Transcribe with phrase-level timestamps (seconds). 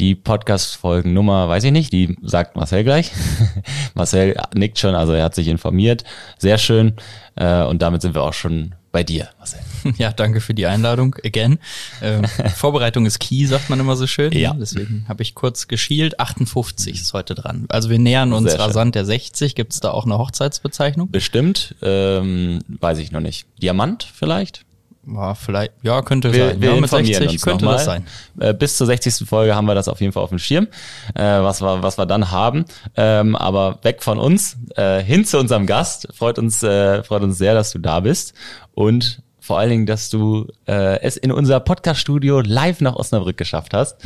[0.00, 3.12] Die Podcast-Folgennummer weiß ich nicht, die sagt Marcel gleich.
[3.94, 6.04] Marcel nickt schon, also er hat sich informiert.
[6.38, 6.94] Sehr schön.
[7.36, 9.60] Äh, und damit sind wir auch schon bei dir, Marcel.
[9.98, 11.58] Ja, danke für die Einladung again.
[12.00, 12.24] Ähm,
[12.56, 14.32] Vorbereitung ist key, sagt man immer so schön.
[14.32, 14.54] Ja.
[14.54, 16.18] Deswegen habe ich kurz geschielt.
[16.18, 17.66] 58 ist heute dran.
[17.68, 18.66] Also wir nähern uns Sehr schön.
[18.66, 19.54] rasant der 60.
[19.54, 21.10] Gibt es da auch eine Hochzeitsbezeichnung?
[21.10, 23.46] Bestimmt, ähm, weiß ich noch nicht.
[23.60, 24.64] Diamant vielleicht?
[25.12, 26.60] War vielleicht, ja, könnte Wir, sein.
[26.60, 27.84] wir ja, mit informieren 60 uns könnte das mal.
[27.84, 28.06] sein.
[28.38, 29.28] Äh, bis zur 60.
[29.28, 30.68] Folge haben wir das auf jeden Fall auf dem Schirm,
[31.14, 32.64] äh, was, wir, was wir dann haben.
[32.96, 36.08] Ähm, aber weg von uns, äh, hin zu unserem Gast.
[36.14, 38.34] Freut uns, äh, freut uns sehr, dass du da bist.
[38.72, 43.74] Und vor allen Dingen, dass du äh, es in unser Podcast-Studio live nach Osnabrück geschafft
[43.74, 43.96] hast.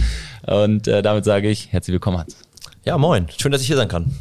[0.46, 2.36] Und äh, damit sage ich herzlich willkommen, Hans.
[2.84, 3.26] Ja, moin.
[3.36, 4.14] Schön, dass ich hier sein kann.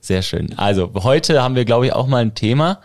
[0.00, 0.58] Sehr schön.
[0.58, 2.80] Also heute haben wir, glaube ich, auch mal ein Thema,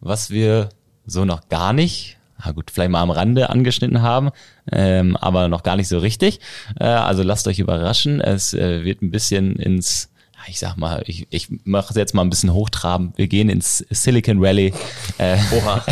[0.00, 0.70] was wir
[1.06, 4.30] so noch gar nicht, na gut, vielleicht mal am Rande angeschnitten haben,
[4.70, 6.40] ähm, aber noch gar nicht so richtig.
[6.78, 8.20] Äh, also lasst euch überraschen.
[8.20, 10.10] Es äh, wird ein bisschen ins,
[10.48, 13.16] ich sag mal, ich, ich mache es jetzt mal ein bisschen hochtrabend.
[13.18, 14.72] Wir gehen ins Silicon Valley,
[15.18, 15.84] äh, Oha.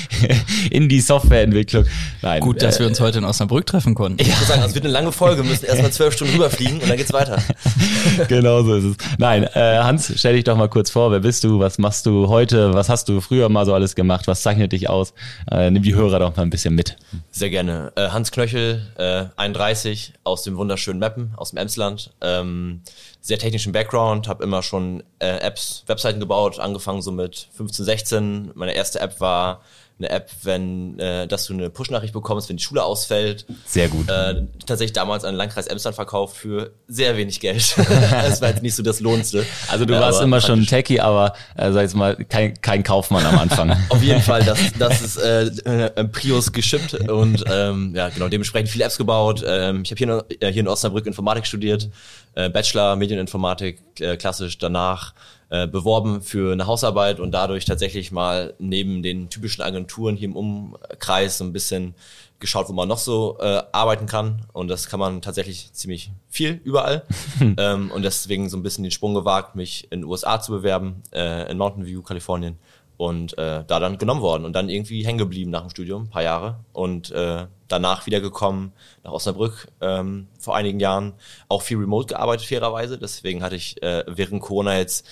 [0.70, 1.84] in die Softwareentwicklung.
[2.22, 4.20] Nein, Gut, dass äh, wir uns heute in Osnabrück treffen konnten.
[4.20, 5.42] Ich würde sagen, es wird eine lange Folge.
[5.42, 7.42] Wir müssen erstmal zwölf Stunden rüberfliegen und dann geht's weiter.
[8.28, 8.96] genau so ist es.
[9.18, 11.10] Nein, äh, Hans, stell dich doch mal kurz vor.
[11.10, 11.58] Wer bist du?
[11.58, 12.74] Was machst du heute?
[12.74, 14.26] Was hast du früher mal so alles gemacht?
[14.26, 15.14] Was zeichnet dich aus?
[15.50, 16.96] Äh, nimm die Hörer doch mal ein bisschen mit.
[17.30, 17.92] Sehr gerne.
[17.96, 22.10] Äh, Hans Knöchel, äh, 31, aus dem wunderschönen Meppen, aus dem Emsland.
[22.20, 22.82] Ähm,
[23.26, 28.52] sehr technischen Background, habe immer schon äh, Apps, Webseiten gebaut, angefangen so mit 15, 16.
[28.54, 29.62] Meine erste App war
[29.98, 33.46] eine App, wenn, äh, dass du eine Push-Nachricht bekommst, wenn die Schule ausfällt.
[33.64, 34.10] Sehr gut.
[34.10, 37.74] Äh, tatsächlich damals an den Landkreis Emsland verkauft für sehr wenig Geld.
[38.10, 39.46] das war jetzt nicht so das Lohnendste.
[39.68, 40.66] Also du Äh, warst immer schon ein.
[40.66, 43.74] Techie, aber äh, sag jetzt mal kein, kein Kaufmann am Anfang.
[43.88, 45.46] Auf jeden Fall, das, das ist äh,
[45.86, 49.42] äh, Prius geschippt und ähm, ja, genau, dementsprechend viele Apps gebaut.
[49.46, 51.88] Ähm, ich habe hier, in- äh, hier in Osnabrück Informatik studiert,
[52.34, 55.14] äh, Bachelor Medieninformatik, äh, klassisch danach
[55.48, 60.36] äh, beworben für eine Hausarbeit und dadurch tatsächlich mal neben den typischen Agenturen hier im
[60.36, 61.94] Umkreis so ein bisschen
[62.38, 64.42] geschaut, wo man noch so äh, arbeiten kann.
[64.52, 67.04] Und das kann man tatsächlich ziemlich viel überall.
[67.40, 71.02] ähm, und deswegen so ein bisschen den Sprung gewagt, mich in den USA zu bewerben,
[71.12, 72.58] äh, in Mountain View, Kalifornien.
[72.96, 76.10] Und äh, da dann genommen worden und dann irgendwie hängen geblieben nach dem Studium, ein
[76.10, 76.60] paar Jahre.
[76.72, 78.72] Und äh, danach wiedergekommen
[79.04, 81.12] nach Osnabrück ähm, vor einigen Jahren.
[81.48, 82.98] Auch viel remote gearbeitet, fairerweise.
[82.98, 85.06] Deswegen hatte ich äh, während Corona jetzt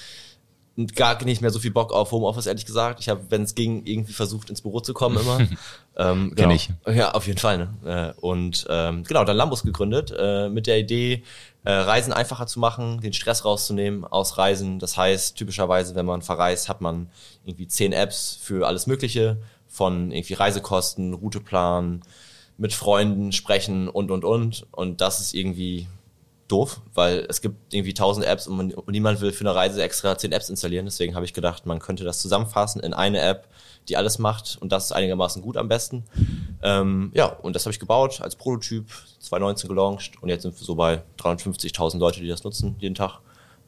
[0.96, 3.00] gar nicht mehr so viel Bock auf Homeoffice, ehrlich gesagt.
[3.00, 5.38] Ich habe, wenn es ging, irgendwie versucht, ins Büro zu kommen immer.
[5.96, 6.50] ähm, Kenn genau.
[6.50, 6.70] ich.
[6.86, 7.58] Ja, auf jeden Fall.
[7.58, 8.14] Ne?
[8.16, 11.22] Äh, und ähm, genau, dann Lambus gegründet, äh, mit der Idee,
[11.64, 14.78] äh, Reisen einfacher zu machen, den Stress rauszunehmen aus Reisen.
[14.80, 17.08] Das heißt, typischerweise, wenn man verreist, hat man
[17.44, 22.02] irgendwie zehn Apps für alles Mögliche, von irgendwie Reisekosten, Routeplan,
[22.56, 24.66] mit Freunden sprechen und, und, und.
[24.70, 25.88] Und das ist irgendwie
[26.48, 29.82] doof, weil es gibt irgendwie tausend Apps und, man, und niemand will für eine Reise
[29.82, 30.84] extra zehn Apps installieren.
[30.84, 33.48] Deswegen habe ich gedacht, man könnte das zusammenfassen in eine App,
[33.88, 36.04] die alles macht und das einigermaßen gut am besten.
[36.62, 38.86] Ähm, ja, und das habe ich gebaut als Prototyp,
[39.20, 43.20] 2019 gelauncht und jetzt sind wir so bei 350.000 Leute, die das nutzen jeden Tag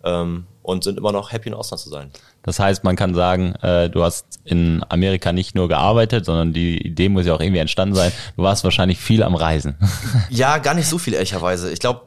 [0.04, 2.10] ähm, und sind immer noch happy in Ausland zu sein.
[2.42, 6.78] Das heißt, man kann sagen, äh, du hast in Amerika nicht nur gearbeitet, sondern die
[6.78, 8.12] Idee muss ja auch irgendwie entstanden sein.
[8.36, 9.76] Du warst wahrscheinlich viel am Reisen.
[10.30, 11.70] Ja, gar nicht so viel ehrlicherweise.
[11.72, 12.02] Ich glaube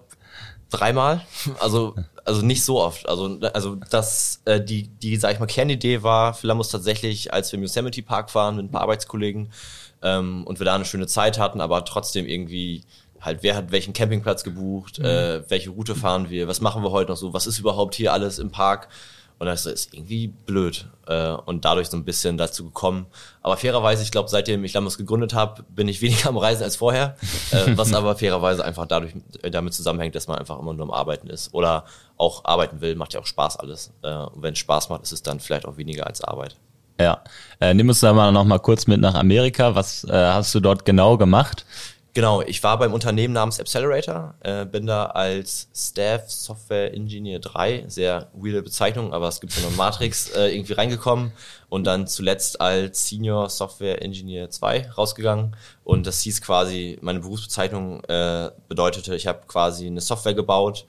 [0.69, 1.21] dreimal,
[1.59, 3.07] also also nicht so oft.
[3.07, 7.51] Also also das äh, die die sag ich mal Kernidee war für Lambus tatsächlich, als
[7.51, 9.51] wir im Yosemite Park waren mit ein paar Arbeitskollegen
[10.01, 12.83] ähm, und wir da eine schöne Zeit hatten, aber trotzdem irgendwie
[13.21, 17.11] halt wer hat welchen Campingplatz gebucht, äh, welche Route fahren wir, was machen wir heute
[17.11, 18.87] noch so, was ist überhaupt hier alles im Park?
[19.39, 23.05] Und das ist irgendwie blöd äh, und dadurch so ein bisschen dazu gekommen.
[23.41, 26.75] Aber fairerweise, ich glaube, seitdem ich Lambus gegründet habe, bin ich weniger am Reisen als
[26.75, 27.15] vorher.
[27.51, 30.91] Äh, was aber fairerweise einfach dadurch äh, damit zusammenhängt, dass man einfach immer nur am
[30.91, 31.85] Arbeiten ist oder
[32.17, 33.93] auch arbeiten will, macht ja auch Spaß alles.
[34.01, 36.57] Äh, und wenn es Spaß macht, ist es dann vielleicht auch weniger als Arbeit.
[36.99, 37.23] ja.
[37.61, 39.73] Äh, nimm uns da mal noch mal kurz mit nach Amerika.
[39.73, 41.65] Was äh, hast du dort genau gemacht?
[42.19, 47.85] Genau, ich war beim Unternehmen namens Accelerator, äh, bin da als Staff Software Engineer 3,
[47.87, 51.31] sehr weirde Bezeichnung, aber es gibt so eine Matrix äh, irgendwie reingekommen
[51.69, 55.55] und dann zuletzt als Senior Software Engineer 2 rausgegangen
[55.85, 60.87] und das hieß quasi, meine Berufsbezeichnung äh, bedeutete, ich habe quasi eine Software gebaut,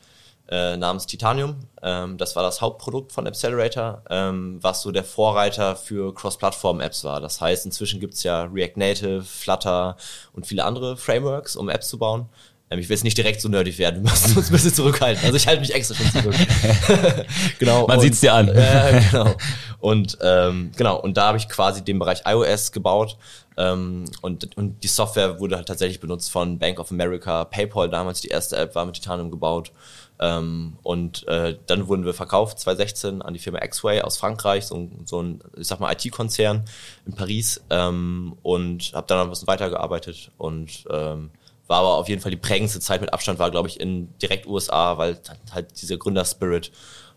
[0.50, 1.56] äh, namens Titanium.
[1.82, 7.20] Ähm, das war das Hauptprodukt von Accelerator, ähm, was so der Vorreiter für Cross-Plattform-Apps war.
[7.20, 9.96] Das heißt, inzwischen gibt's ja React Native, Flutter
[10.32, 12.28] und viele andere Frameworks, um Apps zu bauen.
[12.68, 15.24] Ähm, ich will jetzt nicht direkt so nerdig werden, wir müssen uns ein bisschen zurückhalten.
[15.24, 16.34] Also ich halte mich extra schon zurück.
[17.58, 17.86] genau.
[17.86, 18.48] Man und- sieht's dir an.
[18.60, 19.34] Äh, genau.
[19.78, 23.16] Und ähm, genau, und da habe ich quasi den Bereich iOS gebaut.
[23.56, 28.20] Ähm, und, und die Software wurde halt tatsächlich benutzt von Bank of America, PayPal damals,
[28.20, 29.72] die erste App war mit Titanium gebaut.
[30.20, 34.76] Ähm, und äh, dann wurden wir verkauft 2016 an die Firma X-Way aus Frankreich, so
[34.76, 36.64] ein, so ein ich sag mal, IT-Konzern
[37.06, 37.62] in Paris.
[37.70, 41.30] Ähm, und habe dann noch ein bisschen weitergearbeitet und ähm,
[41.66, 44.46] war aber auf jeden Fall die prägendste Zeit mit Abstand war, glaube ich, in direkt
[44.46, 45.20] USA, weil
[45.52, 46.70] halt dieser Gründerspirit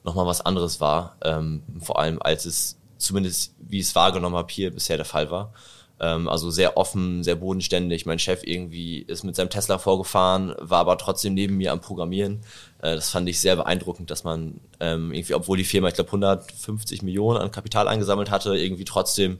[0.03, 1.17] nochmal was anderes war.
[1.23, 5.29] Ähm, vor allem als es zumindest, wie ich es wahrgenommen habe, hier bisher der Fall
[5.29, 5.53] war.
[6.03, 8.05] Ähm, also sehr offen, sehr bodenständig.
[8.05, 12.41] Mein Chef irgendwie ist mit seinem Tesla vorgefahren, war aber trotzdem neben mir am Programmieren.
[12.79, 16.09] Äh, das fand ich sehr beeindruckend, dass man ähm, irgendwie, obwohl die Firma, ich glaube,
[16.09, 19.38] 150 Millionen an Kapital eingesammelt hatte, irgendwie trotzdem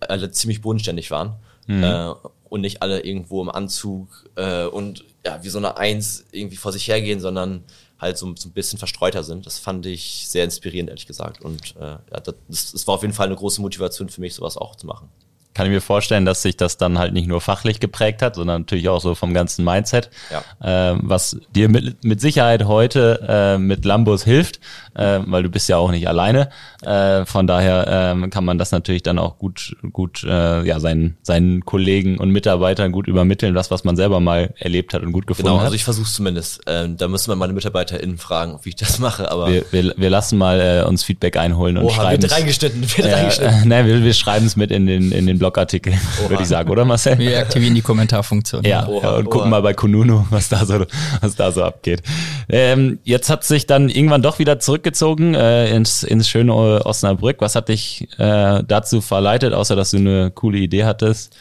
[0.00, 1.36] alle ziemlich bodenständig waren
[1.68, 2.12] äh,
[2.48, 6.72] und nicht alle irgendwo im Anzug äh, und ja, wie so eine Eins irgendwie vor
[6.72, 7.64] sich hergehen, sondern
[7.98, 9.46] halt so, so ein bisschen verstreuter sind.
[9.46, 11.40] Das fand ich sehr inspirierend, ehrlich gesagt.
[11.40, 14.56] Und äh, ja, das, das war auf jeden Fall eine große Motivation für mich, sowas
[14.56, 15.08] auch zu machen.
[15.54, 18.62] Kann ich mir vorstellen, dass sich das dann halt nicht nur fachlich geprägt hat, sondern
[18.62, 20.92] natürlich auch so vom ganzen Mindset, Ja.
[20.92, 24.60] äh, was dir mit, mit Sicherheit heute äh, mit Lambos hilft,
[24.94, 26.48] äh, weil du bist ja auch nicht alleine.
[26.82, 31.16] Äh, von daher ähm, kann man das natürlich dann auch gut, gut äh, ja seinen,
[31.22, 35.26] seinen Kollegen und Mitarbeitern gut übermitteln, das, was man selber mal erlebt hat und gut
[35.26, 35.64] gefunden Genau, hat.
[35.66, 36.62] also ich versuche zumindest.
[36.66, 40.10] Ähm, da müssen wir meine MitarbeiterInnen fragen, wie ich das mache, aber wir, wir, wir
[40.10, 42.22] lassen mal äh, uns Feedback einholen und Oha, schreiben.
[42.22, 43.62] wird reingeschnitten, wird reingeschnitten.
[43.68, 45.92] nein, wir, wir schreiben es mit in den, in den Blogartikel,
[46.28, 47.18] würde ich sagen, oder Marcel?
[47.18, 48.62] Wir aktivieren die Kommentarfunktion.
[48.62, 49.32] Ja, Oha, ja und oha.
[49.32, 50.86] gucken mal bei Kununu, was da so,
[51.20, 52.00] was da so abgeht.
[52.48, 57.38] Ähm, jetzt hat sich dann irgendwann doch wieder zurückgezogen äh, ins, ins schöne Osnabrück.
[57.40, 61.36] Was hat dich äh, dazu verleitet, außer dass du eine coole Idee hattest?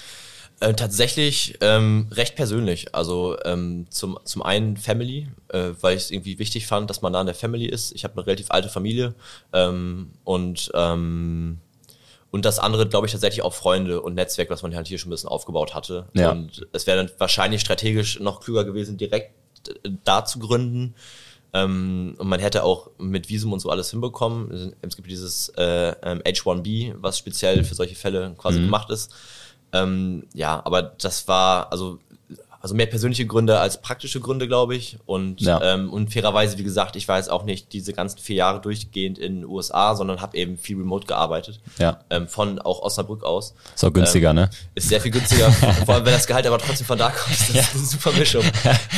[0.60, 2.96] Äh, tatsächlich ähm, recht persönlich.
[2.96, 7.14] Also ähm, zum, zum einen Family, äh, weil ich es irgendwie wichtig fand, dass man
[7.14, 7.92] da in der Family ist.
[7.92, 9.14] Ich habe eine relativ alte Familie
[9.54, 11.60] ähm, und ähm,
[12.32, 15.10] und das andere, glaube ich, tatsächlich auch Freunde und Netzwerk, was man halt hier schon
[15.10, 16.08] ein bisschen aufgebaut hatte.
[16.14, 16.32] Ja.
[16.32, 19.34] Und es wäre dann wahrscheinlich strategisch noch klüger gewesen, direkt
[19.68, 20.96] äh, da zu gründen.
[21.54, 24.74] Ähm, und man hätte auch mit Visum und so alles hinbekommen.
[24.82, 29.14] Es gibt dieses äh, ähm, H1B, was speziell für solche Fälle quasi gemacht ist.
[29.74, 32.00] Ähm, ja, aber das war also
[32.62, 34.98] also mehr persönliche Gründe als praktische Gründe, glaube ich.
[35.06, 35.60] Und, Ja.
[35.64, 39.18] ähm, und fairerweise, wie gesagt, ich war jetzt auch nicht diese ganzen vier Jahre durchgehend
[39.18, 41.60] in den USA, sondern habe eben viel remote gearbeitet.
[41.80, 42.00] Ja.
[42.10, 43.56] Ähm, von auch Osnabrück aus.
[43.76, 44.50] Ist auch günstiger, Ähm, ne?
[44.76, 45.52] Ist sehr viel günstiger,
[45.86, 47.36] vor allem wenn das Gehalt aber trotzdem von da kommt.
[47.40, 48.44] Das ist eine super Mischung.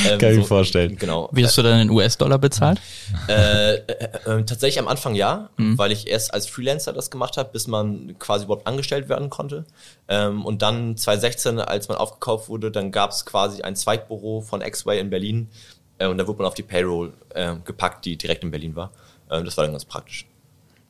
[0.07, 0.97] Ähm, Kann ich mir vorstellen.
[0.97, 1.29] Genau.
[1.31, 2.81] Wie hast du dann in US-Dollar bezahlt?
[3.29, 7.49] Äh, äh, äh, tatsächlich am Anfang ja, weil ich erst als Freelancer das gemacht habe,
[7.53, 9.65] bis man quasi überhaupt angestellt werden konnte.
[10.07, 14.61] Ähm, und dann 2016, als man aufgekauft wurde, dann gab es quasi ein Zweitbüro von
[14.61, 15.49] X-Way in Berlin.
[15.97, 18.91] Äh, und da wurde man auf die Payroll äh, gepackt, die direkt in Berlin war.
[19.31, 20.25] Ähm, das war dann ganz praktisch.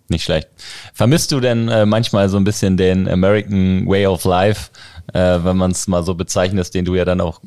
[0.10, 0.50] Nicht schlecht.
[0.94, 4.70] Vermisst du denn äh, manchmal so ein bisschen den American Way of Life,
[5.14, 7.40] äh, wenn man es mal so bezeichnet, den du ja dann auch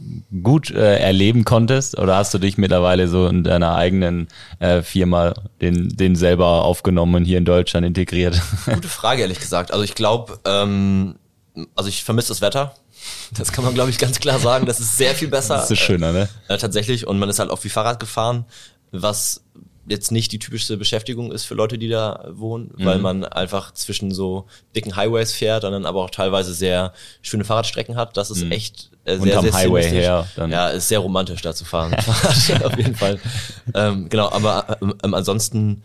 [0.43, 1.99] gut äh, erleben konntest?
[1.99, 4.29] Oder hast du dich mittlerweile so in deiner eigenen
[4.59, 8.41] äh, Firma den, den selber aufgenommen und hier in Deutschland integriert?
[8.65, 9.71] Gute Frage, ehrlich gesagt.
[9.71, 11.17] Also ich glaube, ähm,
[11.75, 12.75] also ich vermisse das Wetter.
[13.37, 14.67] Das kann man, glaube ich, ganz klar sagen.
[14.67, 15.57] Das ist sehr viel besser.
[15.57, 16.29] Das ist schöner, ne?
[16.49, 17.07] Äh, tatsächlich.
[17.07, 18.45] Und man ist halt auch viel Fahrrad gefahren,
[18.93, 19.43] was
[19.89, 22.85] jetzt nicht die typischste Beschäftigung ist für Leute, die da wohnen, Mhm.
[22.85, 27.45] weil man einfach zwischen so dicken Highways fährt und dann aber auch teilweise sehr schöne
[27.45, 28.17] Fahrradstrecken hat.
[28.17, 29.55] Das ist echt äh, sehr, sehr Mhm.
[29.55, 30.51] Highway her dann.
[30.51, 31.95] Ja, ist sehr romantisch da zu fahren.
[32.65, 33.21] Auf jeden Fall.
[33.75, 35.85] Ähm, genau, aber ähm, ähm, ansonsten,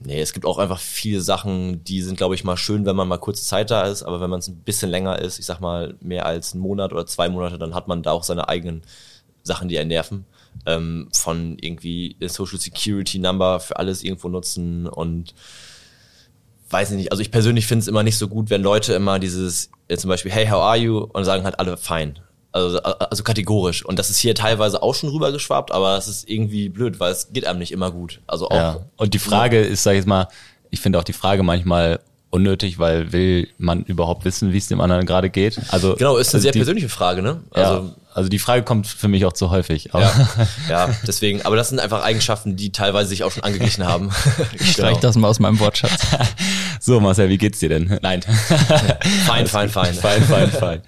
[0.00, 3.08] nee, es gibt auch einfach viele Sachen, die sind, glaube ich, mal schön, wenn man
[3.08, 5.60] mal kurz Zeit da ist, aber wenn man es ein bisschen länger ist, ich sag
[5.60, 8.82] mal mehr als einen Monat oder zwei Monate, dann hat man da auch seine eigenen
[9.42, 10.24] Sachen, die einen nerven.
[10.66, 15.34] Ähm, von irgendwie Social Security Number für alles irgendwo nutzen und
[16.70, 19.18] weiß ich nicht, also ich persönlich finde es immer nicht so gut, wenn Leute immer
[19.18, 20.98] dieses, äh, zum Beispiel, hey, how are you?
[20.98, 22.18] Und sagen halt alle fein.
[22.58, 23.84] Also, also kategorisch.
[23.84, 27.32] Und das ist hier teilweise auch schon rübergeschwappt, aber es ist irgendwie blöd, weil es
[27.32, 28.20] geht einem nicht immer gut.
[28.26, 28.54] Also auch.
[28.54, 28.76] Ja.
[28.96, 30.28] Und die Frage ist, sag ich jetzt mal,
[30.70, 32.00] ich finde auch die Frage manchmal
[32.30, 35.58] unnötig, weil will man überhaupt wissen, wie es dem anderen gerade geht?
[35.68, 37.40] Also Genau, ist eine also sehr die, persönliche Frage, ne?
[37.56, 39.94] Ja, Also, also die Frage kommt für mich auch zu häufig.
[39.94, 43.86] Aber ja, ja, deswegen, aber das sind einfach Eigenschaften, die teilweise sich auch schon angeglichen
[43.86, 44.10] haben.
[44.58, 46.06] Ich streich das mal aus meinem Wortschatz.
[46.80, 47.98] so, Marcel, wie geht's dir denn?
[48.02, 48.22] Nein.
[49.26, 49.94] Fein, fein, fein.
[49.94, 50.82] fein, fein, fein.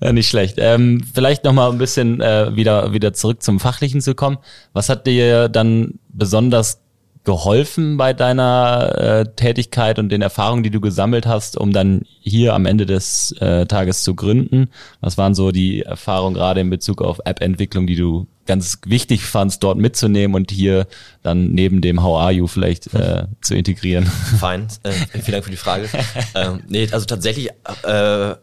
[0.00, 0.56] Ja, nicht schlecht.
[0.58, 4.38] Ähm, vielleicht noch mal ein bisschen äh, wieder wieder zurück zum Fachlichen zu kommen.
[4.72, 6.80] Was hat dir dann besonders
[7.24, 12.54] geholfen bei deiner äh, Tätigkeit und den Erfahrungen, die du gesammelt hast, um dann hier
[12.54, 14.70] am Ende des äh, Tages zu gründen?
[15.00, 19.62] Was waren so die Erfahrungen gerade in Bezug auf App-Entwicklung, die du ganz wichtig fandst,
[19.62, 20.86] dort mitzunehmen und hier
[21.22, 24.06] dann neben dem How are you vielleicht äh, zu integrieren?
[24.06, 25.88] Fein, äh, vielen Dank für die Frage.
[26.34, 27.50] ähm, nee, also tatsächlich
[27.84, 28.34] äh,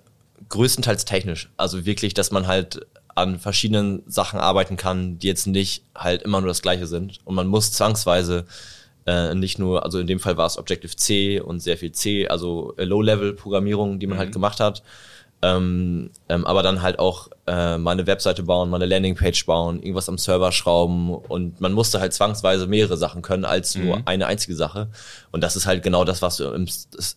[0.49, 1.49] größtenteils technisch.
[1.57, 2.85] Also wirklich, dass man halt
[3.15, 7.19] an verschiedenen Sachen arbeiten kann, die jetzt nicht halt immer nur das gleiche sind.
[7.25, 8.45] Und man muss zwangsweise
[9.07, 12.27] äh, nicht nur, also in dem Fall war es Objective C und sehr viel C,
[12.27, 14.83] also Low-Level-Programmierung, die man halt gemacht hat.
[15.43, 19.79] Ähm, ähm, aber dann halt auch äh, mal eine Webseite bauen, mal eine Landingpage bauen,
[19.83, 24.25] irgendwas am Server schrauben und man musste halt zwangsweise mehrere Sachen können als nur eine
[24.25, 24.87] einzige Sache.
[25.31, 26.67] Und das ist halt genau das, was du im,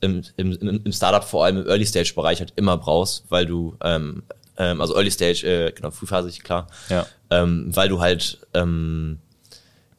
[0.03, 4.23] im, im, im Startup, vor allem im Early-Stage-Bereich halt immer brauchst, weil du, ähm,
[4.59, 7.07] ähm, also Early-Stage, äh, genau, frühphasig, klar, Ja.
[7.31, 9.19] ähm, weil du halt, ähm,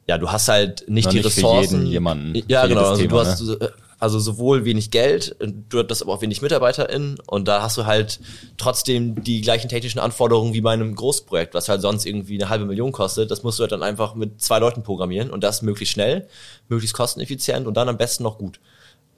[0.06, 1.78] ja, du hast halt nicht Noch die nicht für Ressourcen.
[1.80, 2.90] jeden jemanden, Ja, für genau.
[2.90, 3.68] Also Thema, du hast äh,
[4.02, 8.18] also sowohl wenig Geld, du hattest aber auch wenig MitarbeiterInnen und da hast du halt
[8.56, 12.64] trotzdem die gleichen technischen Anforderungen wie bei einem Großprojekt, was halt sonst irgendwie eine halbe
[12.64, 13.30] Million kostet.
[13.30, 16.26] Das musst du halt dann einfach mit zwei Leuten programmieren und das möglichst schnell,
[16.68, 18.58] möglichst kosteneffizient und dann am besten noch gut.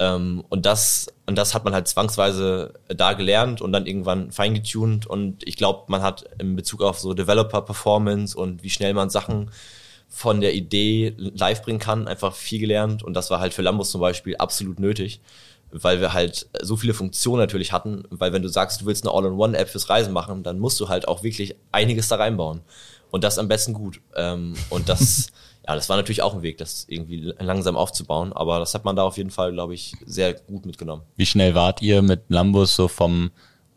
[0.01, 5.07] Ähm, und das und das hat man halt zwangsweise da gelernt und dann irgendwann feingetuned
[5.07, 9.09] und ich glaube, man hat in Bezug auf so Developer Performance und wie schnell man
[9.09, 9.51] Sachen
[10.15, 13.03] von der Idee live bringen kann, einfach viel gelernt.
[13.03, 15.21] Und das war halt für Lambos zum Beispiel absolut nötig,
[15.73, 19.13] weil wir halt so viele Funktionen natürlich hatten, weil wenn du sagst, du willst eine
[19.13, 22.61] All-in-One-App fürs Reisen machen, dann musst du halt auch wirklich einiges da reinbauen.
[23.11, 24.01] Und das am besten gut.
[24.15, 25.33] Ähm, und das,
[25.67, 28.95] ja, das war natürlich auch ein Weg, das irgendwie langsam aufzubauen, aber das hat man
[28.95, 31.03] da auf jeden Fall, glaube ich, sehr gut mitgenommen.
[31.17, 33.33] Wie schnell wart ihr mit Lambus so vom,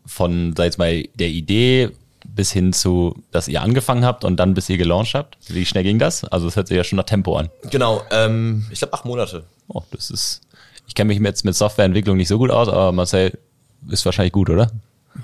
[0.06, 1.90] von, sag jetzt mal, der Idee
[2.38, 5.36] bis hin zu, dass ihr angefangen habt und dann bis ihr gelauncht habt?
[5.48, 6.22] Wie schnell ging das?
[6.22, 7.48] Also es hört sich ja schon nach Tempo an.
[7.68, 9.42] Genau, ähm, ich glaube acht Monate.
[9.66, 10.42] Oh, das ist,
[10.86, 13.36] ich kenne mich jetzt mit Softwareentwicklung nicht so gut aus, aber Marcel
[13.90, 14.70] ist wahrscheinlich gut, oder?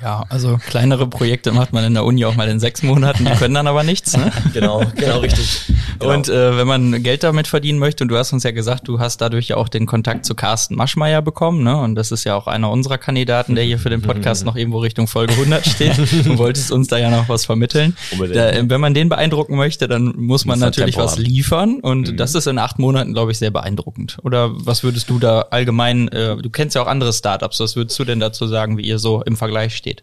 [0.02, 3.33] Ja, also kleinere Projekte macht man in der Uni auch mal in sechs Monaten, die
[3.35, 4.16] können dann aber nichts.
[4.16, 4.33] Ne?
[4.52, 5.73] Genau, genau richtig.
[5.98, 6.12] Genau.
[6.12, 8.98] Und äh, wenn man Geld damit verdienen möchte, und du hast uns ja gesagt, du
[8.98, 11.76] hast dadurch ja auch den Kontakt zu Carsten Maschmeyer bekommen, ne?
[11.76, 14.78] Und das ist ja auch einer unserer Kandidaten, der hier für den Podcast noch irgendwo
[14.78, 15.98] Richtung Folge 100 steht.
[15.98, 17.96] Du wolltest uns da ja noch was vermitteln.
[18.18, 21.22] Da, wenn man den beeindrucken möchte, dann muss man Muss natürlich was haben.
[21.22, 21.80] liefern.
[21.80, 24.18] Und das ist in acht Monaten, glaube ich, sehr beeindruckend.
[24.22, 27.98] Oder was würdest du da allgemein, äh, du kennst ja auch andere Startups, was würdest
[27.98, 30.02] du denn dazu sagen, wie ihr so im Vergleich steht?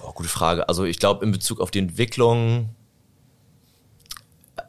[0.00, 0.68] Boah, gute Frage.
[0.68, 2.70] Also ich glaube, in Bezug auf die Entwicklung,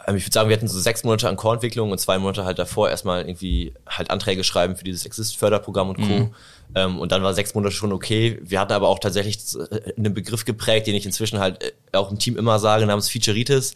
[0.08, 2.90] ich würde sagen, wir hatten so sechs Monate an Core-Entwicklung und zwei Monate halt davor
[2.90, 6.32] erstmal irgendwie halt Anträge schreiben für dieses Exist-Förderprogramm und Co.
[6.76, 8.40] Ähm, und dann war sechs Monate schon okay.
[8.42, 12.10] Wir hatten aber auch tatsächlich äh, einen Begriff geprägt, den ich inzwischen halt äh, auch
[12.12, 13.74] im Team immer sage, namens Featureitis.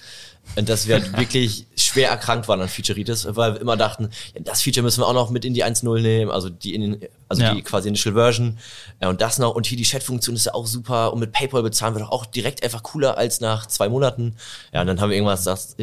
[0.55, 4.41] Und dass wir halt wirklich schwer erkrankt waren an Featureitis, weil wir immer dachten, ja,
[4.43, 6.99] das Feature müssen wir auch noch mit in die 1.0 nehmen, also die in,
[7.29, 7.53] also Ja.
[7.53, 8.57] die quasi Initial Version.
[9.01, 11.63] Ja, und das noch, und hier die Chat-Funktion ist ja auch super und mit PayPal
[11.63, 14.35] bezahlen wir doch auch direkt einfach cooler als nach zwei Monaten.
[14.73, 15.75] Ja, und dann haben wir irgendwann gesagt,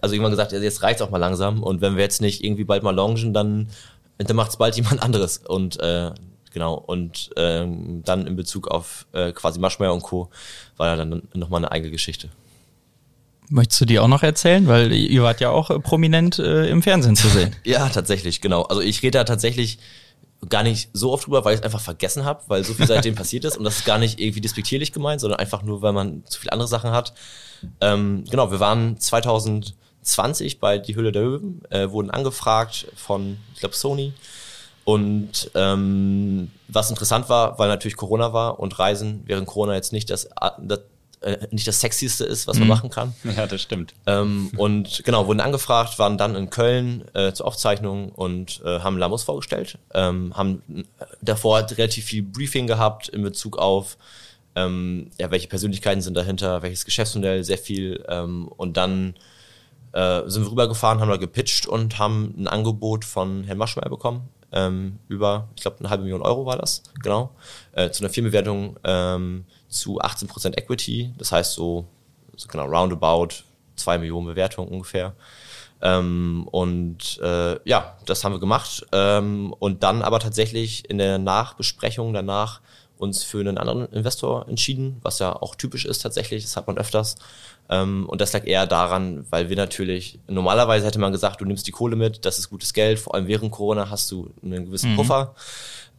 [0.00, 2.82] also irgendwann gesagt, jetzt reicht's auch mal langsam und wenn wir jetzt nicht irgendwie bald
[2.82, 3.68] mal launchen, dann,
[4.18, 5.38] dann macht's bald jemand anderes.
[5.38, 6.10] Und äh,
[6.52, 10.30] genau, und ähm, dann in Bezug auf äh, quasi Maschmeyer und Co.
[10.76, 12.28] war ja dann nochmal eine eigene Geschichte.
[13.48, 14.66] Möchtest du die auch noch erzählen?
[14.66, 17.54] Weil ihr wart ja auch äh, prominent äh, im Fernsehen zu sehen.
[17.64, 18.62] Ja, tatsächlich, genau.
[18.62, 19.78] Also ich rede da tatsächlich
[20.48, 23.14] gar nicht so oft drüber, weil ich es einfach vergessen habe, weil so viel seitdem
[23.16, 26.24] passiert ist und das ist gar nicht irgendwie despektierlich gemeint, sondern einfach nur, weil man
[26.26, 27.12] zu viele andere Sachen hat.
[27.80, 33.60] Ähm, genau, wir waren 2020 bei Die Hülle der Löwen, äh, wurden angefragt von, ich
[33.60, 34.12] glaube, Sony.
[34.84, 40.10] Und ähm, was interessant war, weil natürlich Corona war und Reisen während Corona jetzt nicht
[40.10, 40.28] das,
[40.60, 40.80] das
[41.22, 43.14] äh, nicht das Sexieste ist, was man machen kann.
[43.36, 43.94] Ja, das stimmt.
[44.06, 48.98] Ähm, und genau, wurden angefragt, waren dann in Köln äh, zur Aufzeichnung und äh, haben
[48.98, 49.78] Lamos vorgestellt.
[49.94, 53.96] Ähm, haben äh, davor halt relativ viel Briefing gehabt in Bezug auf,
[54.56, 58.04] ähm, ja, welche Persönlichkeiten sind dahinter, welches Geschäftsmodell, sehr viel.
[58.08, 59.14] Ähm, und dann
[59.92, 64.28] äh, sind wir rübergefahren, haben da gepitcht und haben ein Angebot von Herrn Maschmeyer bekommen.
[64.52, 67.34] Ähm, über, ich glaube, eine halbe Million Euro war das, genau.
[67.72, 71.14] Äh, zu einer Firmenbewertung ähm, zu 18% Equity.
[71.18, 71.86] Das heißt so,
[72.36, 73.44] so genau roundabout
[73.76, 75.14] zwei Millionen Bewertung ungefähr.
[75.80, 78.86] Ähm, und äh, ja, das haben wir gemacht.
[78.92, 82.60] Ähm, und dann aber tatsächlich in der Nachbesprechung danach
[83.02, 86.78] uns für einen anderen Investor entschieden, was ja auch typisch ist tatsächlich, das hat man
[86.78, 87.16] öfters.
[87.68, 91.66] Ähm, und das lag eher daran, weil wir natürlich, normalerweise hätte man gesagt, du nimmst
[91.66, 94.94] die Kohle mit, das ist gutes Geld, vor allem während Corona hast du einen gewissen
[94.96, 95.34] Puffer.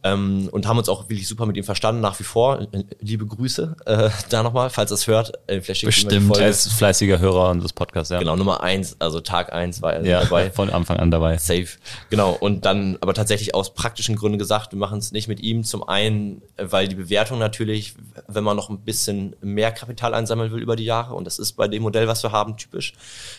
[0.06, 2.66] Ähm, und haben uns auch wirklich super mit ihm verstanden, nach wie vor.
[3.00, 5.32] Liebe Grüße äh, da nochmal, falls er es hört.
[5.46, 6.36] Äh, Bestimmt.
[6.36, 8.18] Er ist fleißiger Hörer unseres Podcasts, ja.
[8.18, 10.50] Genau, Nummer eins, also Tag eins war er Ja, dabei.
[10.54, 11.38] von Anfang an dabei.
[11.38, 11.68] Safe.
[12.10, 12.32] Genau.
[12.32, 15.64] Und dann aber tatsächlich aus praktischen Gründen gesagt, wir machen es nicht mit ihm.
[15.64, 17.94] Zum einen, äh, weil die Bewertung natürlich,
[18.28, 21.54] wenn man noch ein bisschen mehr Kapital einsammeln will über die Jahre, und das ist
[21.54, 22.92] bei dem Modell, was wir haben, typisch,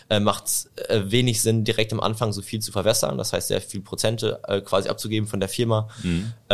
[0.09, 3.19] äh, macht es äh, wenig Sinn, direkt am Anfang so viel zu verwässern.
[3.19, 5.89] Das heißt, sehr viel Prozente äh, quasi abzugeben von der Firma.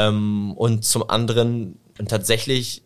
[0.08, 1.78] Ähm, und zum anderen
[2.08, 2.84] tatsächlich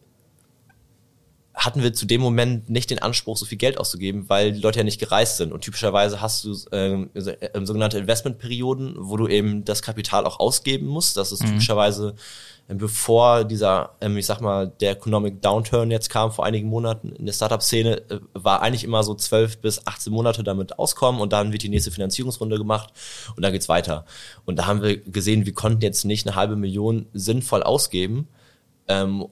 [1.56, 4.80] hatten wir zu dem Moment nicht den Anspruch, so viel Geld auszugeben, weil die Leute
[4.80, 5.54] ja nicht gereist sind.
[5.54, 10.88] Und typischerweise hast du ähm, ähm, sogenannte Investmentperioden, wo du eben das Kapital auch ausgeben
[10.88, 11.16] musst.
[11.16, 12.16] Das ist typischerweise, ähm,
[12.68, 17.26] bevor dieser, ähm, ich sag mal, der Economic Downturn jetzt kam vor einigen Monaten in
[17.26, 21.52] der Startup-Szene, äh, war eigentlich immer so 12 bis 18 Monate damit auskommen und dann
[21.52, 22.92] wird die nächste Finanzierungsrunde gemacht
[23.36, 24.06] und dann geht's weiter.
[24.46, 28.28] Und da haben wir gesehen, wir konnten jetzt nicht eine halbe Million sinnvoll ausgeben,
[28.88, 29.26] ähm,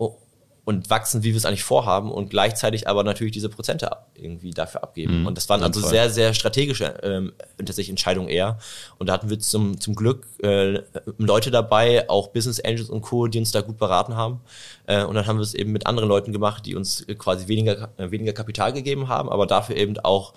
[0.66, 4.84] und wachsen, wie wir es eigentlich vorhaben und gleichzeitig aber natürlich diese Prozente irgendwie dafür
[4.84, 5.22] abgeben.
[5.22, 5.92] Mhm, und das waren also sinnvoll.
[5.92, 8.58] sehr, sehr strategische ähm, tatsächlich Entscheidungen eher.
[8.98, 10.80] Und da hatten wir zum, zum Glück äh,
[11.18, 14.40] Leute dabei, auch Business Angels und Co., die uns da gut beraten haben.
[14.86, 17.90] Äh, und dann haben wir es eben mit anderen Leuten gemacht, die uns quasi weniger,
[17.98, 20.34] äh, weniger Kapital gegeben haben, aber dafür eben auch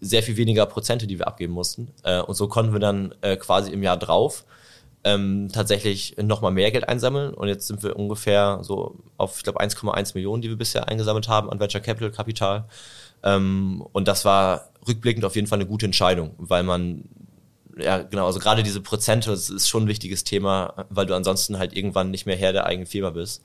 [0.00, 1.88] sehr viel weniger Prozente, die wir abgeben mussten.
[2.04, 4.44] Äh, und so konnten wir dann äh, quasi im Jahr drauf
[5.04, 7.34] ähm, tatsächlich nochmal mehr Geld einsammeln.
[7.34, 11.28] Und jetzt sind wir ungefähr so auf, ich glaube, 1,1 Millionen, die wir bisher eingesammelt
[11.28, 12.64] haben an Venture Capital Kapital.
[13.22, 17.04] Ähm, und das war rückblickend auf jeden Fall eine gute Entscheidung, weil man
[17.76, 21.58] ja, genau, also gerade diese Prozente, das ist schon ein wichtiges Thema, weil du ansonsten
[21.58, 23.42] halt irgendwann nicht mehr Herr der eigenen Firma bist.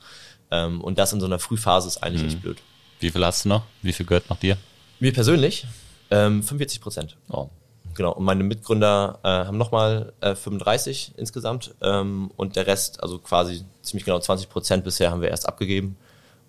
[0.49, 2.57] Ähm, und das in so einer Frühphase ist eigentlich echt blöd.
[2.99, 3.63] Wie viel hast du noch?
[3.81, 4.57] Wie viel gehört noch dir?
[4.99, 5.67] Mir persönlich
[6.09, 7.17] ähm, 45 Prozent.
[7.29, 7.49] Oh.
[7.95, 13.19] Genau, und meine Mitgründer äh, haben nochmal äh, 35 insgesamt ähm, und der Rest, also
[13.19, 15.97] quasi ziemlich genau 20 Prozent bisher haben wir erst abgegeben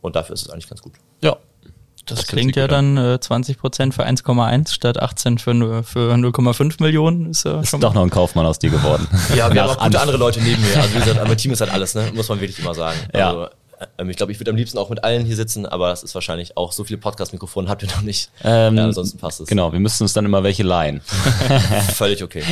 [0.00, 0.92] und dafür ist es eigentlich ganz gut.
[1.22, 1.36] Ja.
[2.06, 6.82] Das, Das klingt ja dann äh, 20 Prozent für 1,1 statt 18 für, für 0,5
[6.82, 7.30] Millionen.
[7.30, 9.08] Ist, ja Ist schon doch noch ein Kaufmann aus dir geworden.
[9.34, 10.76] Ja, wir haben auch gute andere Leute neben mir.
[10.76, 12.12] Also wie gesagt, mein Team ist halt alles, ne?
[12.14, 12.98] muss man wirklich immer sagen.
[13.14, 13.28] Ja.
[13.30, 13.48] Also,
[13.98, 16.14] ähm, ich glaube, ich würde am liebsten auch mit allen hier sitzen, aber es ist
[16.14, 18.30] wahrscheinlich auch so viele Podcast-Mikrofone habt ihr noch nicht.
[18.44, 19.48] Ähm, ja, ansonsten passt es.
[19.48, 21.00] Genau, wir müssten uns dann immer welche leihen.
[21.94, 22.42] Völlig okay.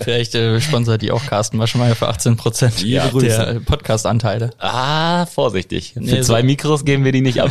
[0.00, 3.46] Vielleicht äh, sponsert die auch Carsten Waschmeier für 18 Prozent Liebe der Grüße.
[3.46, 4.50] äh, Podcast-Anteile.
[4.58, 5.92] Ah, vorsichtig.
[5.94, 7.50] Für Nee, so- zwei Mikros geben wir die nicht ab.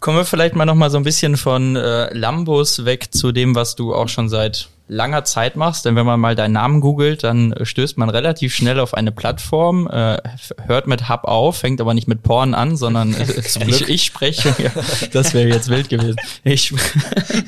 [0.00, 3.54] Kommen wir vielleicht mal noch mal so ein bisschen von äh, Lambos weg zu dem,
[3.54, 5.84] was du auch schon seit langer Zeit machst.
[5.84, 9.12] Denn wenn man mal deinen Namen googelt, dann äh, stößt man relativ schnell auf eine
[9.12, 10.18] Plattform, äh,
[10.66, 13.14] hört mit Hub auf, fängt aber nicht mit Porn an, sondern
[13.66, 14.70] ich, ich spreche, ja,
[15.12, 16.16] das wäre jetzt wild gewesen.
[16.44, 16.72] Ich,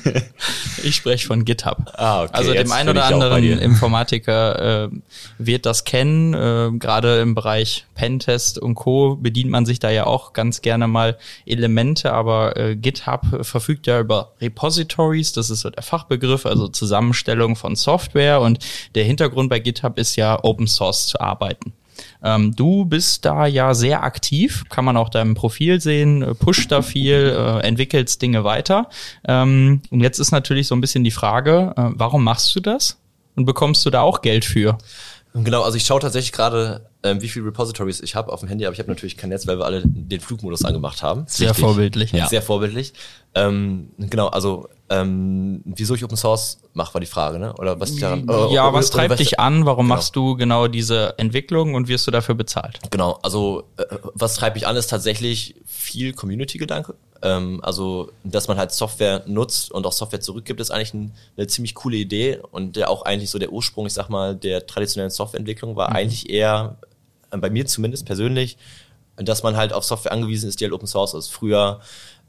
[0.83, 1.79] ich spreche von GitHub.
[1.95, 3.45] Ah, okay, also dem einen oder anderen.
[3.45, 4.89] Informatiker äh,
[5.39, 6.35] wird das kennen.
[6.35, 9.17] Äh, Gerade im Bereich Pentest und Co.
[9.17, 14.01] bedient man sich da ja auch ganz gerne mal Elemente, aber äh, GitHub verfügt ja
[14.01, 18.59] über Repositories, das ist so der Fachbegriff, also Zusammenstellung von Software und
[18.95, 21.73] der Hintergrund bei GitHub ist ja Open Source zu arbeiten.
[22.23, 26.71] Ähm, du bist da ja sehr aktiv, kann man auch deinem Profil sehen, äh, pusht
[26.73, 28.89] da viel, äh, entwickelst Dinge weiter.
[29.27, 32.99] Ähm, und jetzt ist natürlich so ein bisschen die Frage, äh, warum machst du das?
[33.37, 34.79] Und bekommst du da auch Geld für?
[35.35, 38.67] Genau, also ich schaue tatsächlich gerade, ähm, wie viele Repositories ich habe auf dem Handy,
[38.67, 41.25] aber ich habe natürlich kein Netz, weil wir alle den Flugmodus angemacht haben.
[41.29, 41.65] Sehr Richtig.
[41.65, 42.13] vorbildlich.
[42.13, 42.27] Ja.
[42.27, 42.95] Sehr vorbildlich.
[43.35, 47.53] Ähm, genau, also ähm, wieso ich Open Source mache, war die Frage, ne?
[47.59, 49.67] Oder was daran, oder- ja, was treibt dich an?
[49.67, 49.97] Warum Genau.
[49.97, 52.79] machst du genau diese Entwicklung und wirst du dafür bezahlt?
[52.91, 56.95] Genau, also äh, was treibt mich an, ist tatsächlich viel Community-Gedanke.
[57.21, 61.47] Ähm, also, dass man halt Software nutzt und auch Software zurückgibt, ist eigentlich ein, eine
[61.49, 65.11] ziemlich coole Idee und der auch eigentlich so der Ursprung, ich sag mal, der traditionellen
[65.11, 66.77] Softwareentwicklung war eigentlich eher,
[67.31, 68.57] äh, bei mir zumindest persönlich,
[69.17, 71.29] dass man halt auf Software angewiesen ist, die halt Open Source ist.
[71.29, 71.81] Früher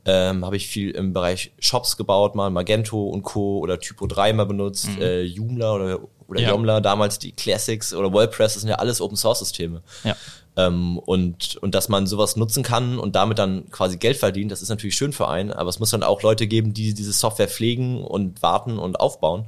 [0.05, 3.59] ähm, habe ich viel im Bereich Shops gebaut, mal Magento und Co.
[3.59, 6.51] oder Typo 3 mal benutzt, äh, Joomla oder, oder Ja.
[6.51, 9.81] Yomla, damals die Classics oder WordPress, das sind ja alles Open Source Systeme.
[10.03, 10.15] Ja.
[10.55, 14.61] Ähm, und, und dass man sowas nutzen kann und damit dann quasi Geld verdient, das
[14.61, 17.47] ist natürlich schön für einen, aber es muss dann auch Leute geben, die diese Software
[17.47, 19.45] pflegen und warten und aufbauen.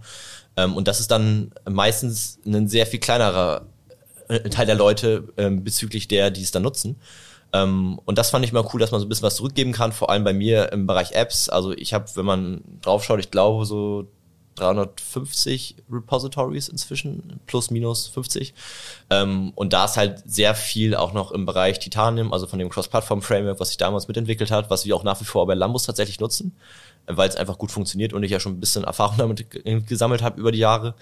[0.57, 3.65] Ähm, und das ist dann meistens ein sehr viel kleinerer
[4.27, 6.97] äh, Teil der Leute ähm, bezüglich der, die es dann nutzen.
[7.53, 9.91] Ähm, und das fand ich mal cool, dass man so ein bisschen was zurückgeben kann,
[9.91, 11.49] vor allem bei mir im Bereich Apps.
[11.49, 14.07] Also ich habe, wenn man draufschaut, ich glaube so
[14.55, 18.53] 350 Repositories inzwischen, plus minus 50.
[19.09, 22.69] Ähm, und da ist halt sehr viel auch noch im Bereich Titanium, also von dem
[22.69, 26.19] Cross-Platform-Framework, was sich damals mitentwickelt hat, was wir auch nach wie vor bei Lambus tatsächlich
[26.19, 26.55] nutzen,
[27.07, 29.47] weil es einfach gut funktioniert und ich ja schon ein bisschen Erfahrung damit
[29.87, 30.95] gesammelt habe über die Jahre.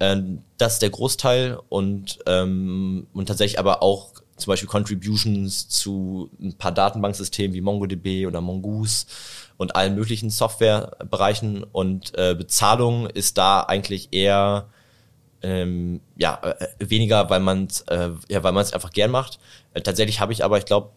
[0.00, 6.54] Ähm, das ist der Großteil und, und tatsächlich aber auch zum Beispiel Contributions zu ein
[6.54, 9.06] paar Datenbanksystemen wie MongoDB oder Mongoose
[9.56, 14.68] und allen möglichen Softwarebereichen und äh, Bezahlung ist da eigentlich eher
[15.42, 19.38] ähm, ja äh, weniger, weil man äh, ja weil man es einfach gern macht.
[19.74, 20.90] Äh, tatsächlich habe ich aber, ich glaube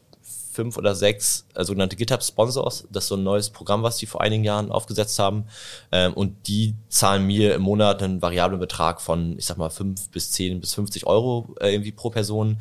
[0.57, 2.87] fünf oder sechs äh, sogenannte GitHub-Sponsors.
[2.91, 5.45] Das ist so ein neues Programm, was die vor einigen Jahren aufgesetzt haben.
[5.91, 10.09] Ähm, und die zahlen mir im Monat einen variablen Betrag von, ich sag mal, fünf
[10.09, 12.57] bis zehn bis 50 Euro äh, irgendwie pro Person,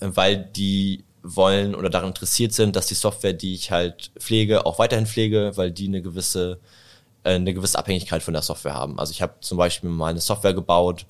[0.00, 4.78] weil die wollen oder daran interessiert sind, dass die Software, die ich halt pflege, auch
[4.78, 6.60] weiterhin pflege, weil die eine gewisse
[7.24, 8.98] äh, eine gewisse Abhängigkeit von der Software haben.
[8.98, 11.06] Also ich habe zum Beispiel mal eine Software gebaut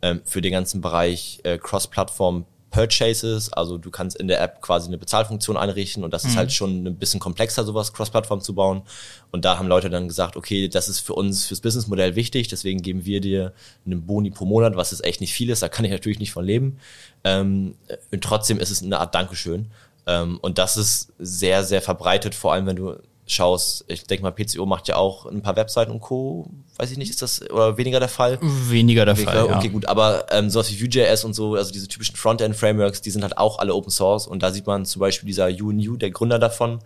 [0.00, 4.88] ähm, für den ganzen Bereich äh, Cross-Plattform Purchases, also du kannst in der App quasi
[4.88, 6.30] eine Bezahlfunktion einrichten und das mhm.
[6.30, 8.82] ist halt schon ein bisschen komplexer, sowas Cross-Plattform zu bauen.
[9.30, 12.82] Und da haben Leute dann gesagt, okay, das ist für uns fürs Businessmodell wichtig, deswegen
[12.82, 13.52] geben wir dir
[13.86, 16.32] einen Boni pro Monat, was jetzt echt nicht viel ist, da kann ich natürlich nicht
[16.32, 16.78] von leben.
[17.22, 17.76] Ähm,
[18.10, 19.70] und trotzdem ist es eine Art Dankeschön.
[20.06, 22.96] Ähm, und das ist sehr, sehr verbreitet, vor allem wenn du
[23.32, 26.50] schaust, ich denke mal, PCO macht ja auch ein paar Webseiten und Co.
[26.76, 28.38] Weiß ich nicht, ist das oder weniger der Fall?
[28.40, 29.44] Weniger der weniger, Fall.
[29.44, 29.72] Okay, ja.
[29.72, 33.38] gut, aber ähm, sowas wie Vue.js und so, also diese typischen Frontend-Frameworks, die sind halt
[33.38, 36.80] auch alle Open Source und da sieht man zum Beispiel dieser UNU, der Gründer davon,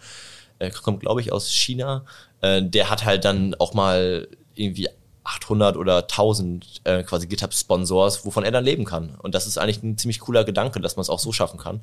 [0.59, 2.05] äh, kommt glaube ich aus China,
[2.41, 4.89] äh, der hat halt dann auch mal irgendwie
[5.27, 9.17] 800 oder 1000 äh, quasi GitHub-Sponsors, wovon er dann leben kann.
[9.23, 11.81] Und das ist eigentlich ein ziemlich cooler Gedanke, dass man es auch so schaffen kann.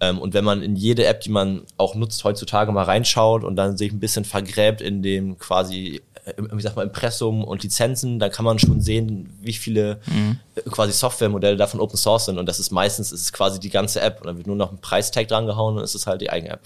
[0.00, 3.56] Ähm, und wenn man in jede App, die man auch nutzt heutzutage mal reinschaut und
[3.56, 8.18] dann sich ein bisschen vergräbt in dem quasi, äh, wie sagt man, Impressum und Lizenzen,
[8.18, 10.38] dann kann man schon sehen, wie viele mhm.
[10.54, 12.38] Äh, quasi Softwaremodelle davon Open Source sind.
[12.38, 14.20] Und das ist meistens, ist es quasi die ganze App.
[14.20, 16.52] Und dann wird nur noch ein Preistag dran gehauen und es ist halt die eigene
[16.52, 16.62] App.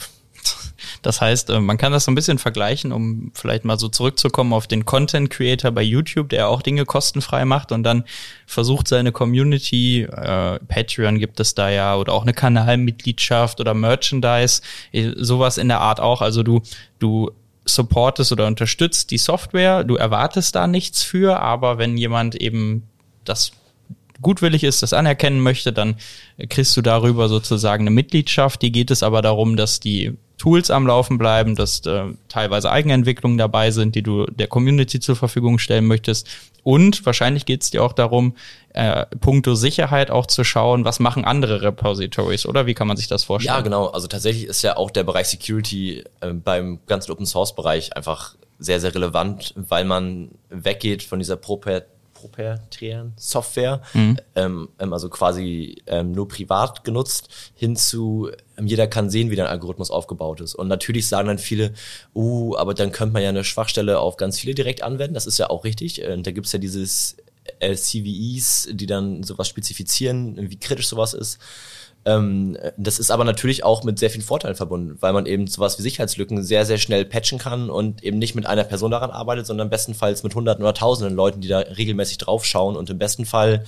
[1.03, 4.53] Das heißt, äh, man kann das so ein bisschen vergleichen, um vielleicht mal so zurückzukommen
[4.53, 8.05] auf den Content Creator bei YouTube, der auch Dinge kostenfrei macht und dann
[8.47, 14.63] versucht seine Community, äh, Patreon gibt es da ja oder auch eine Kanalmitgliedschaft oder Merchandise,
[14.93, 16.23] äh, sowas in der Art auch.
[16.23, 16.63] Also du,
[16.99, 17.31] du
[17.65, 22.85] supportest oder unterstützt die Software, du erwartest da nichts für, aber wenn jemand eben
[23.25, 23.53] das
[24.21, 25.97] gutwillig ist, das anerkennen möchte, dann
[26.49, 28.63] kriegst du darüber sozusagen eine Mitgliedschaft.
[28.63, 33.37] Die geht es aber darum, dass die Tools am Laufen bleiben, dass äh, teilweise Eigenentwicklungen
[33.37, 36.29] dabei sind, die du der Community zur Verfügung stellen möchtest.
[36.63, 38.35] Und wahrscheinlich geht es dir auch darum,
[38.75, 43.09] äh, puncto Sicherheit auch zu schauen, was machen andere Repositories, oder wie kann man sich
[43.09, 43.57] das vorstellen?
[43.57, 43.87] Ja, genau.
[43.87, 48.37] Also tatsächlich ist ja auch der Bereich Security äh, beim ganzen Open Source Bereich einfach
[48.59, 51.87] sehr, sehr relevant, weil man weggeht von dieser Propert
[52.19, 54.19] proprietären Software, mhm.
[54.35, 59.37] ähm, ähm, also quasi ähm, nur privat genutzt, hin zu ähm, jeder kann sehen, wie
[59.37, 60.55] dein Algorithmus aufgebaut ist.
[60.55, 61.73] Und natürlich sagen dann viele,
[62.15, 65.15] uh, aber dann könnte man ja eine Schwachstelle auf ganz viele direkt anwenden.
[65.15, 66.05] Das ist ja auch richtig.
[66.05, 67.17] Und da gibt's ja dieses
[67.61, 71.39] LCVEs, die dann sowas spezifizieren, wie kritisch sowas ist.
[72.09, 75.79] Ähm, das ist aber natürlich auch mit sehr vielen Vorteilen verbunden, weil man eben sowas
[75.79, 79.47] wie Sicherheitslücken sehr, sehr schnell patchen kann und eben nicht mit einer Person daran arbeitet,
[79.47, 83.65] sondern bestenfalls mit Hunderten oder Tausenden Leuten, die da regelmäßig draufschauen und im besten Fall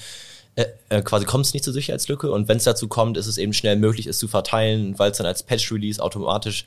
[0.57, 3.37] äh, äh, quasi kommt es nicht zur Sicherheitslücke und wenn es dazu kommt, ist es
[3.37, 6.65] eben schnell möglich, es zu verteilen, weil es dann als Patch-Release automatisch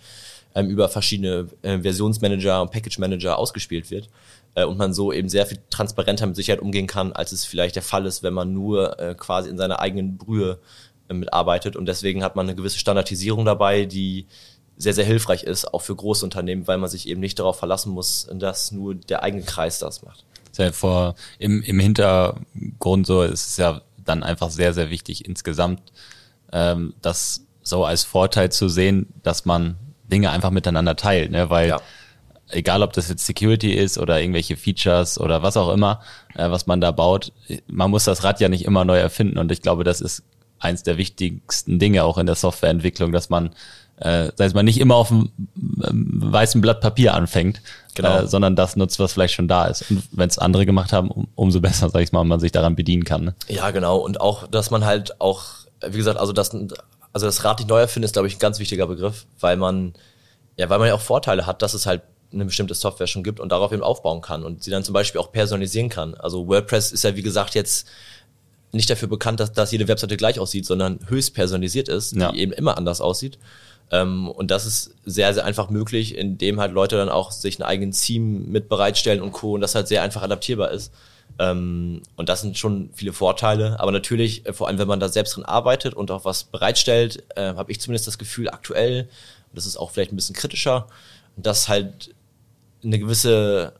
[0.54, 4.10] ähm, über verschiedene äh, Versionsmanager und Package-Manager ausgespielt wird
[4.54, 7.76] äh, und man so eben sehr viel transparenter mit Sicherheit umgehen kann, als es vielleicht
[7.76, 10.60] der Fall ist, wenn man nur äh, quasi in seiner eigenen Brühe
[11.14, 11.76] mitarbeitet.
[11.76, 14.28] Und deswegen hat man eine gewisse Standardisierung dabei, die
[14.78, 17.92] sehr, sehr hilfreich ist, auch für große Unternehmen, weil man sich eben nicht darauf verlassen
[17.92, 20.26] muss, dass nur der eigene Kreis das macht.
[20.58, 25.82] Ja vor, im, Im Hintergrund so ist es ja dann einfach sehr, sehr wichtig insgesamt,
[26.52, 31.50] ähm, das so als Vorteil zu sehen, dass man Dinge einfach miteinander teilt, ne?
[31.50, 31.82] weil ja.
[32.50, 36.02] egal ob das jetzt Security ist oder irgendwelche Features oder was auch immer,
[36.36, 37.32] äh, was man da baut,
[37.68, 40.24] man muss das Rad ja nicht immer neu erfinden und ich glaube, das ist
[40.64, 43.52] eins der wichtigsten Dinge auch in der Softwareentwicklung, dass man,
[43.98, 47.62] äh, sei es mal nicht immer auf einem ähm, weißen Blatt Papier anfängt,
[47.96, 48.20] genau.
[48.20, 49.90] äh, sondern das nutzt, was vielleicht schon da ist.
[49.90, 52.76] Und wenn es andere gemacht haben, um, umso besser, sag ich mal, man sich daran
[52.76, 53.26] bedienen kann.
[53.26, 53.36] Ne?
[53.48, 53.98] Ja, genau.
[53.98, 55.44] Und auch, dass man halt auch,
[55.86, 56.52] wie gesagt, also das,
[57.14, 59.94] also das Rad nicht neu erfinden ist, glaube ich, ein ganz wichtiger Begriff, weil man,
[60.58, 62.02] ja, weil man ja auch Vorteile hat, dass es halt
[62.34, 65.22] eine bestimmte Software schon gibt und darauf eben aufbauen kann und sie dann zum Beispiel
[65.22, 66.16] auch personalisieren kann.
[66.16, 67.88] Also WordPress ist ja, wie gesagt, jetzt
[68.74, 72.32] nicht dafür bekannt, dass, dass jede Webseite gleich aussieht, sondern höchst personalisiert ist, Ja.
[72.32, 73.38] die eben immer anders aussieht.
[73.92, 77.68] Ähm, und das ist sehr, sehr einfach möglich, indem halt Leute dann auch sich einen
[77.70, 79.54] eigenen Theme mit bereitstellen und Co.
[79.54, 80.92] und das halt sehr einfach adaptierbar ist.
[81.40, 83.80] Ähm, und das sind schon viele Vorteile.
[83.80, 87.24] Aber natürlich, äh, vor allem wenn man da selbst drin arbeitet und auch was bereitstellt,
[87.36, 89.02] äh, habe ich zumindest das Gefühl aktuell,
[89.50, 90.88] und das ist auch vielleicht ein bisschen kritischer,
[91.38, 92.14] dass halt
[92.84, 93.74] eine gewisse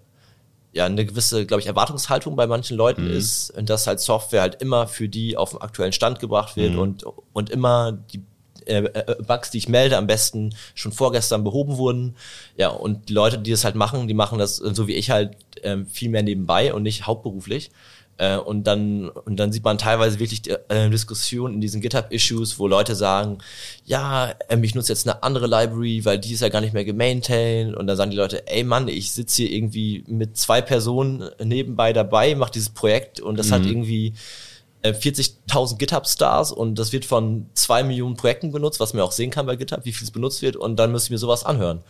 [0.74, 4.62] ja, eine gewisse, glaube ich, Erwartungshaltung bei manchen Leuten ist, und dass halt Software halt
[4.62, 8.24] immer für die auf den aktuellen Stand gebracht wird und, und immer die
[8.66, 12.16] äh, äh, Bugs, die ich melde, am besten schon vorgestern behoben wurden.
[12.58, 15.36] Ja, und die Leute, die das halt machen, die machen das so wie ich halt
[15.64, 17.72] ähm, viel mehr nebenbei und nicht hauptberuflich.
[18.18, 22.68] Äh, und dann und dann sieht man teilweise wirklich äh, Diskussionen in diesen GitHub-Issues, wo
[22.68, 23.40] Leute sagen,
[23.86, 26.86] ja, ähm, ich nutze jetzt eine andere Library, weil die ist ja gar nicht mehr
[26.86, 27.76] gemaintained.
[27.76, 31.92] Und dann sagen die Leute, ey Mann, ich sitze hier irgendwie mit zwei Personen nebenbei
[31.92, 34.14] dabei, mache dieses Projekt und das hat irgendwie
[34.84, 39.32] äh, 40.000 GitHub-Stars und das wird von zwei Millionen Projekten benutzt, was man auch sehen
[39.32, 41.82] kann bei GitHub, wie viel es benutzt wird und dann müsste ich mir sowas anhören.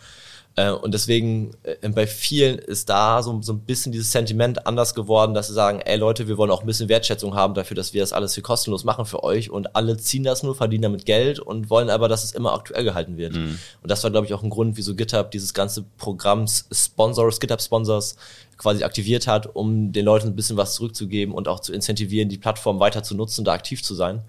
[0.56, 4.94] Äh, und deswegen äh, bei vielen ist da so, so ein bisschen dieses Sentiment anders
[4.94, 7.92] geworden, dass sie sagen, ey Leute, wir wollen auch ein bisschen Wertschätzung haben dafür, dass
[7.92, 9.50] wir das alles für kostenlos machen für euch.
[9.50, 12.84] Und alle ziehen das nur, verdienen damit Geld und wollen aber, dass es immer aktuell
[12.84, 13.34] gehalten wird.
[13.82, 18.16] Und das war, glaube ich, auch ein Grund, wieso GitHub dieses ganze Programm Sponsors, GitHub-Sponsors
[18.56, 22.38] quasi aktiviert hat, um den Leuten ein bisschen was zurückzugeben und auch zu incentivieren, die
[22.38, 24.22] Plattform weiter zu nutzen und da aktiv zu sein,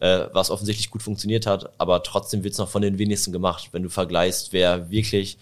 [0.00, 3.70] äh, was offensichtlich gut funktioniert hat, aber trotzdem wird es noch von den wenigsten gemacht,
[3.72, 5.38] wenn du vergleichst, wer wirklich,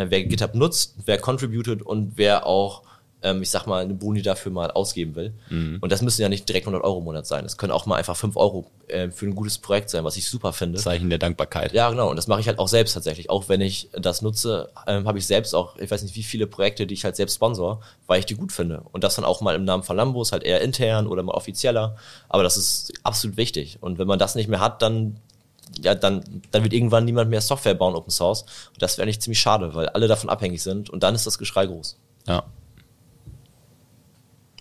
[0.00, 2.82] äh, wer GitHub nutzt, wer contributed und wer auch,
[3.22, 5.32] ähm, ich sag mal, eine Boni dafür mal ausgeben will.
[5.80, 7.96] Und das müssen ja nicht direkt 100 Euro im Monat sein, es können auch mal
[7.96, 10.78] einfach 5 Euro äh, für ein gutes Projekt sein, was ich super finde.
[10.78, 11.72] Zeichen der Dankbarkeit.
[11.72, 12.10] Ja, genau.
[12.10, 13.30] Und das mache ich halt auch selbst tatsächlich.
[13.30, 16.46] Auch wenn ich das nutze, ähm, habe ich selbst auch, ich weiß nicht, wie viele
[16.46, 18.82] Projekte, die ich halt selbst sponsor, weil ich die gut finde.
[18.92, 21.96] Und das dann auch mal im Namen von Lambos, halt eher intern oder mal offizieller.
[22.28, 23.78] Aber das ist absolut wichtig.
[23.80, 25.16] Und wenn man das nicht mehr hat, dann
[25.78, 28.42] ja, dann, dann wird irgendwann niemand mehr Software bauen, Open Source.
[28.72, 30.90] Und das wäre eigentlich ziemlich schade, weil alle davon abhängig sind.
[30.90, 31.98] Und dann ist das Geschrei groß.
[32.26, 32.44] Ja.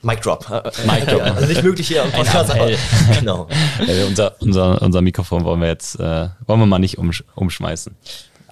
[0.02, 0.48] Mic Drop.
[0.86, 1.20] Mic Drop.
[1.20, 2.70] Ja, also nicht möglich hier am Podcast, aber
[3.20, 3.48] genau.
[3.86, 7.96] Ja, unser, unser, unser Mikrofon wollen wir jetzt, äh, wollen wir mal nicht umsch umschmeißen.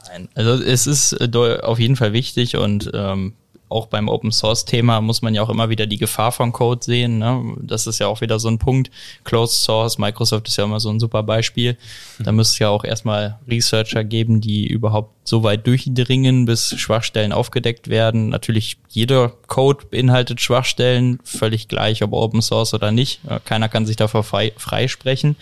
[0.10, 3.34] Nein, also es ist äh, auf jeden Fall wichtig und ähm,
[3.69, 6.84] auch beim Open Source Thema muss man ja auch immer wieder die Gefahr von Code
[6.84, 7.19] sehen.
[7.19, 7.56] Ne?
[7.62, 8.91] Das ist ja auch wieder so ein Punkt.
[9.23, 11.77] Closed Source, Microsoft ist ja immer so ein super Beispiel.
[12.19, 17.34] Da müsste es ja auch erstmal Researcher geben, die überhaupt so weit durchdringen, bis Schwachstellen
[17.34, 18.30] aufgedeckt werden.
[18.30, 23.19] Natürlich jeder Code beinhaltet Schwachstellen, völlig gleich, ob Open Source oder nicht.
[23.43, 25.36] Keiner kann sich davor frei, freisprechen.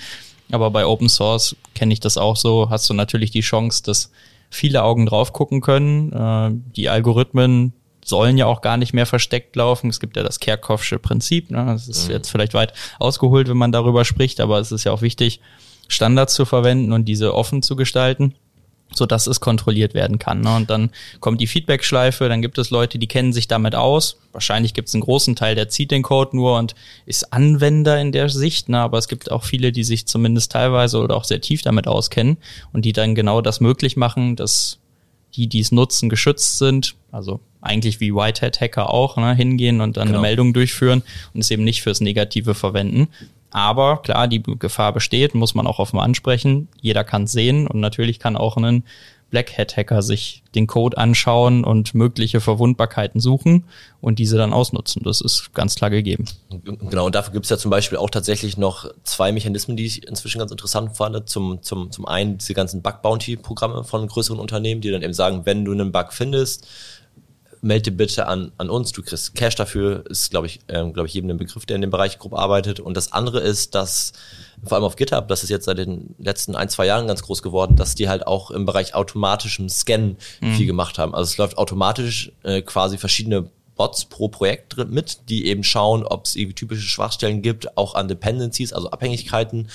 [0.52, 4.12] Aber bei Open Source kenne ich das auch so, hast du natürlich die Chance, dass
[4.50, 6.12] viele Augen drauf gucken können.
[6.12, 7.74] Äh, die Algorithmen
[8.06, 9.90] sollen ja auch gar nicht mehr versteckt laufen.
[9.90, 11.52] Es gibt ja das Kerckhoffsche Prinzip.
[11.52, 11.66] Ne?
[11.66, 15.02] Das ist jetzt vielleicht weit ausgeholt, wenn man darüber spricht, aber es ist ja auch
[15.02, 15.42] wichtig,
[15.88, 18.36] Standards zu verwenden und diese offen zu gestalten
[18.94, 20.42] so dass es kontrolliert werden kann.
[20.42, 20.56] Ne?
[20.56, 24.18] Und dann kommt die Feedback-Schleife, dann gibt es Leute, die kennen sich damit aus.
[24.32, 28.12] Wahrscheinlich gibt es einen großen Teil, der zieht den Code nur und ist Anwender in
[28.12, 28.80] der Sicht, ne?
[28.80, 32.38] aber es gibt auch viele, die sich zumindest teilweise oder auch sehr tief damit auskennen
[32.74, 34.80] und die dann genau das möglich machen, dass
[35.36, 36.96] die, die es nutzen, geschützt sind.
[37.12, 39.34] Also eigentlich wie Whitehead-Hacker auch, ne?
[39.36, 40.20] hingehen und dann Genau.
[40.20, 43.08] eine Meldung durchführen und es eben nicht fürs Negative verwenden.
[43.52, 46.68] Aber klar, die Gefahr besteht, muss man auch offen ansprechen.
[46.82, 48.84] Jeder kann es sehen und natürlich kann auch ein
[49.30, 53.66] Black Hat Hacker sich den Code anschauen und mögliche Verwundbarkeiten suchen
[54.00, 55.02] und diese dann ausnutzen.
[55.04, 56.26] Das ist ganz klar gegeben.
[56.50, 60.08] Genau, und dafür gibt es ja zum Beispiel auch tatsächlich noch zwei Mechanismen, die ich
[60.08, 61.28] inzwischen ganz interessant fand.
[61.30, 65.66] Zum, zum, zum einen diese ganzen Bug-Bounty-Programme von größeren Unternehmen, die dann eben sagen, wenn
[65.66, 66.68] du einen Bug findest,
[67.66, 71.16] melde bitte an, an uns, du kriegst Cash dafür, ist, glaube ich, ähm, glaube ich,
[71.16, 72.80] jedem ein Begriff, der in dem Bereich grob arbeitet.
[72.80, 74.14] Und das andere ist, dass
[74.64, 77.42] vor allem auf GitHub, das ist jetzt seit den letzten ein, zwei Jahren ganz groß
[77.42, 81.14] geworden, dass die halt auch im Bereich automatischem Scannen viel gemacht haben.
[81.16, 86.26] Also es läuft automatisch äh, quasi verschiedene Bots pro Projekt mit, die eben schauen, ob
[86.26, 89.70] es irgendwie typische Schwachstellen gibt, auch an Dependencies, also Abhängigkeiten,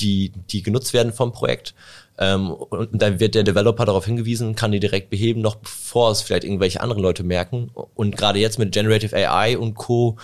[0.00, 1.74] die, die genutzt werden vom Projekt.
[2.18, 6.20] Ähm, und dann wird der Developer darauf hingewiesen, kann die direkt beheben, noch bevor es
[6.20, 7.70] vielleicht irgendwelche anderen Leute merken.
[7.94, 10.18] Und gerade jetzt mit Generative AI und Co.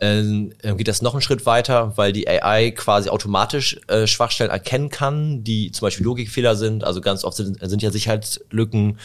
[0.00, 4.90] ähm, geht das noch einen Schritt weiter, weil die AI quasi automatisch äh, Schwachstellen erkennen
[4.90, 6.84] kann, die zum Beispiel Logikfehler sind.
[6.84, 8.98] Also ganz oft sind, sind ja Sicherheitslücken,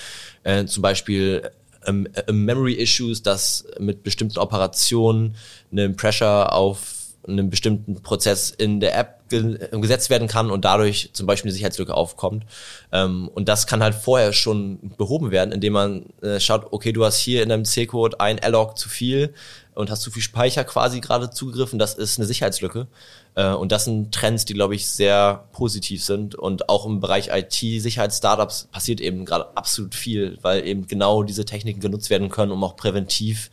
[0.43, 1.49] äh, zum Beispiel
[1.85, 5.35] ähm, äh, Memory Issues, dass mit bestimmten Operationen
[5.71, 6.94] eine Pressure auf
[7.27, 11.53] einem bestimmten Prozess in der App ge gesetzt werden kann und dadurch zum Beispiel eine
[11.53, 12.45] Sicherheitslücke aufkommt.
[12.91, 17.03] Ähm, und das kann halt vorher schon behoben werden, indem man äh, schaut, okay, du
[17.05, 19.33] hast hier in deinem C-Code ein Alloc zu viel
[19.73, 21.79] und hast zu viel Speicher quasi gerade zugegriffen.
[21.79, 22.87] Das ist eine Sicherheitslücke.
[23.35, 26.35] Äh, und das sind Trends, die, glaube ich, sehr positiv sind.
[26.35, 31.81] Und auch im Bereich IT-Sicherheits-Startups passiert eben gerade absolut viel, weil eben genau diese Techniken
[31.81, 33.49] genutzt werden können, um auch präventiv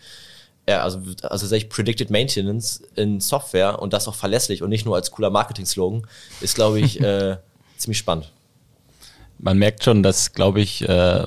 [0.68, 4.94] ja, also, also tatsächlich Predicted Maintenance in Software und das auch verlässlich und nicht nur
[4.94, 6.06] als cooler Marketing-Slogan,
[6.40, 7.36] ist, glaube ich, äh,
[7.76, 8.30] ziemlich spannend.
[9.38, 11.26] Man merkt schon, dass, glaube ich, äh,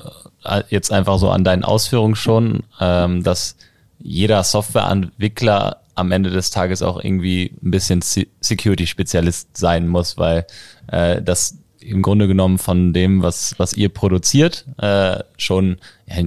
[0.70, 3.56] jetzt einfach so an deinen Ausführungen schon, ähm, dass
[3.98, 10.46] jeder Softwareentwickler am Ende des Tages auch irgendwie ein bisschen Security-Spezialist sein muss, weil
[10.88, 15.78] äh, das im Grunde genommen von dem, was, was ihr produziert, äh, schon,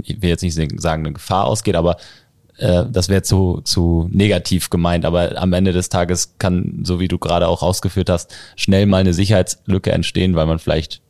[0.04, 1.98] ich will jetzt nicht sagen, eine Gefahr ausgeht, aber
[2.60, 7.08] äh, das wäre zu, zu negativ gemeint, aber am Ende des Tages kann, so wie
[7.08, 11.02] du gerade auch ausgeführt hast, schnell mal eine Sicherheitslücke entstehen, weil man vielleicht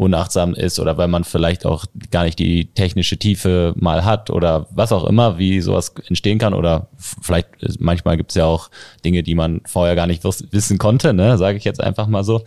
[0.00, 4.66] unachtsam ist oder weil man vielleicht auch gar nicht die technische Tiefe mal hat oder
[4.70, 7.48] was auch immer, wie sowas entstehen kann oder vielleicht
[7.80, 8.70] manchmal gibt es ja auch
[9.04, 12.42] Dinge, die man vorher gar nicht wissen konnte, ne, sage ich jetzt einfach mal so.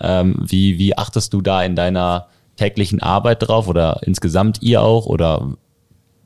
[0.00, 5.06] Ähm, wie, wie achtest du da in deiner täglichen Arbeit drauf oder insgesamt ihr auch
[5.06, 5.56] oder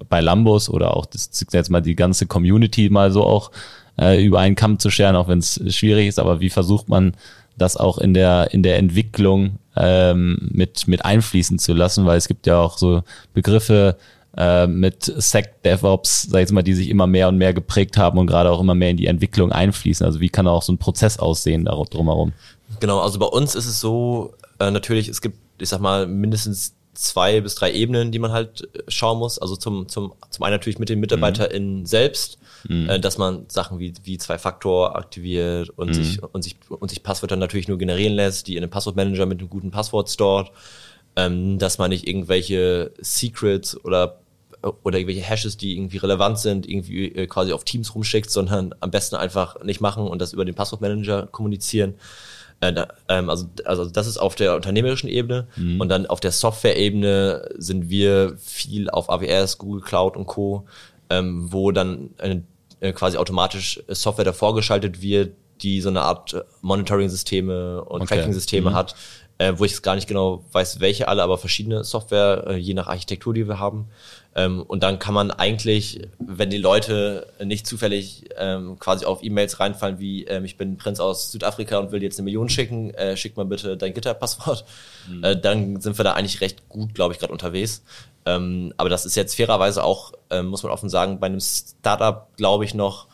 [0.08, 3.50] bei Lambos oder auch das jetzt mal die ganze Community mal so auch
[3.98, 7.14] äh, über einen Kamm zu scheren, auch wenn es schwierig ist, aber wie versucht man
[7.56, 12.28] das auch in der in der Entwicklung ähm, mit mit einfließen zu lassen, weil es
[12.28, 13.96] gibt ja auch so Begriffe
[14.36, 17.96] äh, mit Sec DevOps, sag ich jetzt mal, die sich immer mehr und mehr geprägt
[17.96, 20.04] haben und gerade auch immer mehr in die Entwicklung einfließen.
[20.04, 22.32] Also wie kann auch so ein Prozess aussehen darauf drumherum?
[22.80, 26.74] Genau, also bei uns ist es so, äh, natürlich, es gibt, ich sag mal, mindestens
[26.96, 29.38] zwei bis drei Ebenen, die man halt äh, schauen muss.
[29.38, 31.86] Also zum, zum, zum einen natürlich mit den MitarbeiterInnen mhm.
[31.86, 32.88] selbst, mhm.
[32.88, 35.94] Äh, dass man Sachen wie, wie Zwei-Faktor aktiviert und, mhm.
[35.94, 39.38] sich, und, sich, und sich Passwörter natürlich nur generieren lässt, die in einem Passwortmanager mit
[39.38, 40.50] einem guten Passwort stored,
[41.16, 44.18] ähm, dass man nicht irgendwelche Secrets oder
[44.82, 48.90] oder irgendwelche Hashes, die irgendwie relevant sind, irgendwie äh, quasi auf Teams rumschickt, sondern am
[48.90, 51.94] besten einfach nicht machen und das über den Passwortmanager kommunizieren.
[52.60, 55.80] Äh, da, ähm, also, also das ist auf der unternehmerischen Ebene mhm.
[55.80, 60.66] und dann auf der Software-Ebene sind wir viel auf AWS, Google Cloud und Co.,
[61.10, 62.42] ähm, wo dann eine,
[62.80, 68.16] äh, quasi automatisch Software davor geschaltet wird, die so eine Art Monitoring-Systeme und okay.
[68.16, 68.74] Tracking-Systeme mhm.
[68.74, 68.94] hat,
[69.38, 72.74] äh, wo ich jetzt gar nicht genau weiß, welche alle, aber verschiedene Software, äh, je
[72.74, 73.88] nach Architektur, die wir haben.
[74.34, 79.60] Ähm, und dann kann man eigentlich, wenn die Leute nicht zufällig ähm, quasi auf E-Mails
[79.60, 83.16] reinfallen, wie ähm, ich bin Prinz aus Südafrika und will jetzt eine Million schicken, äh,
[83.16, 84.64] schick mal bitte dein Gitter-Passwort,
[85.08, 85.24] mhm.
[85.24, 87.82] äh, dann sind wir da eigentlich recht gut, glaube ich, gerade unterwegs.
[88.26, 92.28] Ähm, aber das ist jetzt fairerweise auch, äh, muss man offen sagen, bei einem Startup,
[92.36, 93.06] glaube ich, noch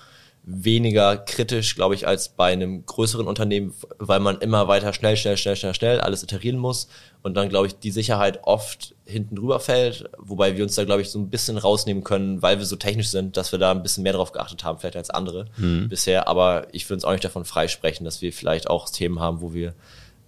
[0.44, 5.36] weniger kritisch, glaube ich, als bei einem größeren Unternehmen, weil man immer weiter schnell, schnell,
[5.36, 6.88] schnell, schnell, schnell alles iterieren muss
[7.22, 11.02] und dann, glaube ich, die Sicherheit oft hinten drüber fällt, wobei wir uns da, glaube
[11.02, 13.84] ich, so ein bisschen rausnehmen können, weil wir so technisch sind, dass wir da ein
[13.84, 15.88] bisschen mehr drauf geachtet haben, vielleicht als andere mhm.
[15.88, 19.42] bisher, aber ich will uns auch nicht davon freisprechen, dass wir vielleicht auch Themen haben,
[19.42, 19.74] wo wir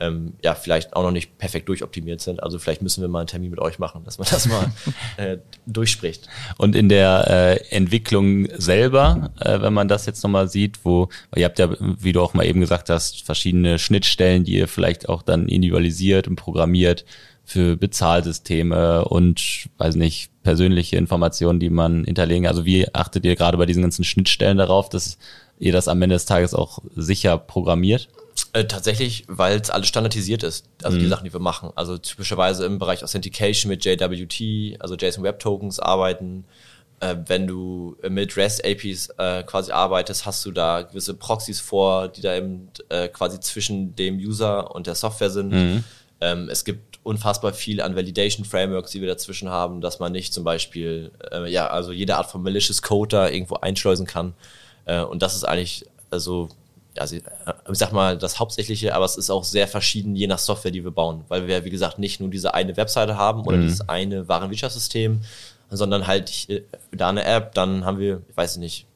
[0.01, 2.43] ähm, ja, vielleicht auch noch nicht perfekt durchoptimiert sind.
[2.43, 4.73] Also vielleicht müssen wir mal einen Termin mit euch machen, dass man das mal
[5.17, 6.29] äh, durchspricht.
[6.59, 11.45] Und in der äh, Entwicklung selber, äh, wenn man das jetzt nochmal sieht, wo, ihr
[11.45, 15.23] habt ja, wie du auch mal eben gesagt hast, verschiedene Schnittstellen, die ihr vielleicht auch
[15.23, 17.05] dann individualisiert und programmiert
[17.45, 22.47] für Bezahlsysteme und, weiß nicht, persönliche Informationen, die man hinterlegen.
[22.47, 25.19] Also wie achtet ihr gerade bei diesen ganzen Schnittstellen darauf, dass
[25.59, 28.09] ihr das am Ende des Tages auch sicher programmiert?
[28.55, 31.01] Äh, tatsächlich, weil es alles standardisiert ist, also mhm.
[31.01, 31.73] die Sachen, die wir machen.
[31.75, 36.45] Also typischerweise im Bereich Authentication mit JWT, also JSON Web Tokens arbeiten.
[37.01, 42.07] Äh, wenn du mit REST APIs äh, quasi arbeitest, hast du da gewisse Proxys vor,
[42.07, 45.51] die da eben äh, quasi zwischen dem User und der Software sind.
[45.51, 45.85] Mhm.
[46.21, 50.33] Ähm, es gibt unfassbar viel an Validation Frameworks, die wir dazwischen haben, dass man nicht
[50.33, 54.35] zum Beispiel, äh, ja, also jede Art von malicious Code da irgendwo einschleusen kann.
[55.09, 56.51] Und das ist eigentlich, also
[56.99, 57.23] also ich
[57.73, 60.91] sag mal, das Hauptsächliche, aber es ist auch sehr verschieden, je nach Software, die wir
[60.91, 61.25] bauen.
[61.29, 63.63] Weil wir, wie gesagt, nicht nur diese eine Webseite haben oder mhm.
[63.63, 65.21] dieses eine Warenwirtschaftssystem,
[65.71, 68.87] sondern halt äh, da eine App, dann haben wir, ich weiß nicht,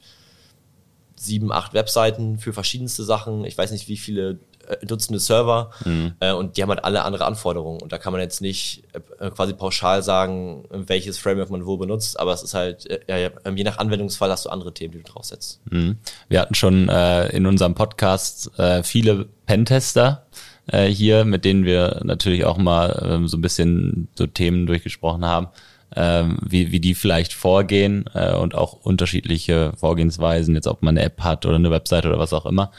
[1.17, 3.45] sieben, acht Webseiten für verschiedenste Sachen.
[3.45, 6.15] Ich weiß nicht, wie viele äh, Dutzende Server mhm.
[6.21, 7.81] äh, und die haben halt alle andere Anforderungen.
[7.81, 8.85] Und da kann man jetzt nicht
[9.19, 13.31] äh, quasi pauschal sagen, welches Framework man wo benutzt, aber es ist halt, äh, ja,
[13.55, 15.61] je nach Anwendungsfall hast du andere Themen, die du draufsetzt.
[15.71, 15.97] Mhm.
[16.29, 20.25] Wir hatten schon äh, in unserem Podcast äh, viele Pentester
[20.71, 25.49] hier, mit denen wir natürlich auch mal ähm, so ein bisschen so Themen durchgesprochen haben.
[25.97, 31.07] ähm, wie, wie die vielleicht vorgehen äh, und auch unterschiedliche Vorgehensweisen, jetzt ob man eine
[31.07, 32.71] App hat oder eine Webseite oder was auch immer.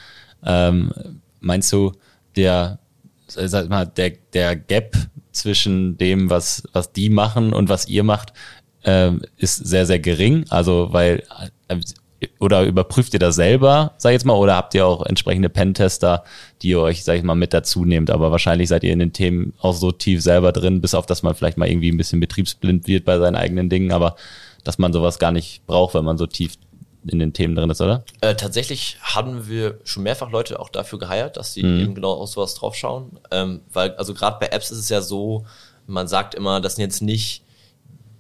[0.45, 0.91] Ähm,
[1.39, 1.91] meinst du,
[2.35, 2.79] der,
[3.27, 4.95] sag mal, der, der Gap
[5.31, 8.33] zwischen dem, was, was die machen und was ihr macht,
[8.83, 10.45] ähm, ist sehr, sehr gering.
[10.49, 11.23] Also, weil,
[11.67, 11.77] äh,
[12.39, 16.23] oder überprüft ihr das selber, sag ich jetzt mal, oder habt ihr auch entsprechende Pentester,
[16.61, 18.11] die ihr euch, sag ich mal, mit dazu nehmt?
[18.11, 21.23] Aber wahrscheinlich seid ihr in den Themen auch so tief selber drin, bis auf dass
[21.23, 24.15] man vielleicht mal irgendwie ein bisschen betriebsblind wird bei seinen eigenen Dingen, aber
[24.63, 26.55] dass man sowas gar nicht braucht, wenn man so tief
[27.07, 28.03] in den Themen drin ist, oder?
[28.21, 31.79] Äh, tatsächlich haben wir schon mehrfach Leute auch dafür geheiert, dass sie Mhm.
[31.79, 33.19] eben genau auf sowas draufschauen.
[33.31, 35.45] Ähm, weil, also gerade bei Apps ist es ja so,
[35.87, 37.43] man sagt immer, das sind jetzt nicht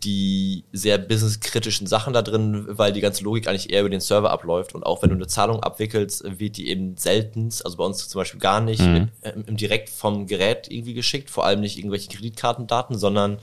[0.03, 4.31] die sehr businesskritischen Sachen da drin, weil die ganze Logik eigentlich eher über den Server
[4.31, 4.73] abläuft.
[4.73, 8.19] Und auch wenn du eine Zahlung abwickelst, wird die eben seltenst, also bei uns zum
[8.21, 9.09] Beispiel gar nicht, Mhm.
[9.23, 13.39] ähm, direkt vom Gerät irgendwie geschickt, vor allem nicht irgendwelche Kreditkartendaten, sondern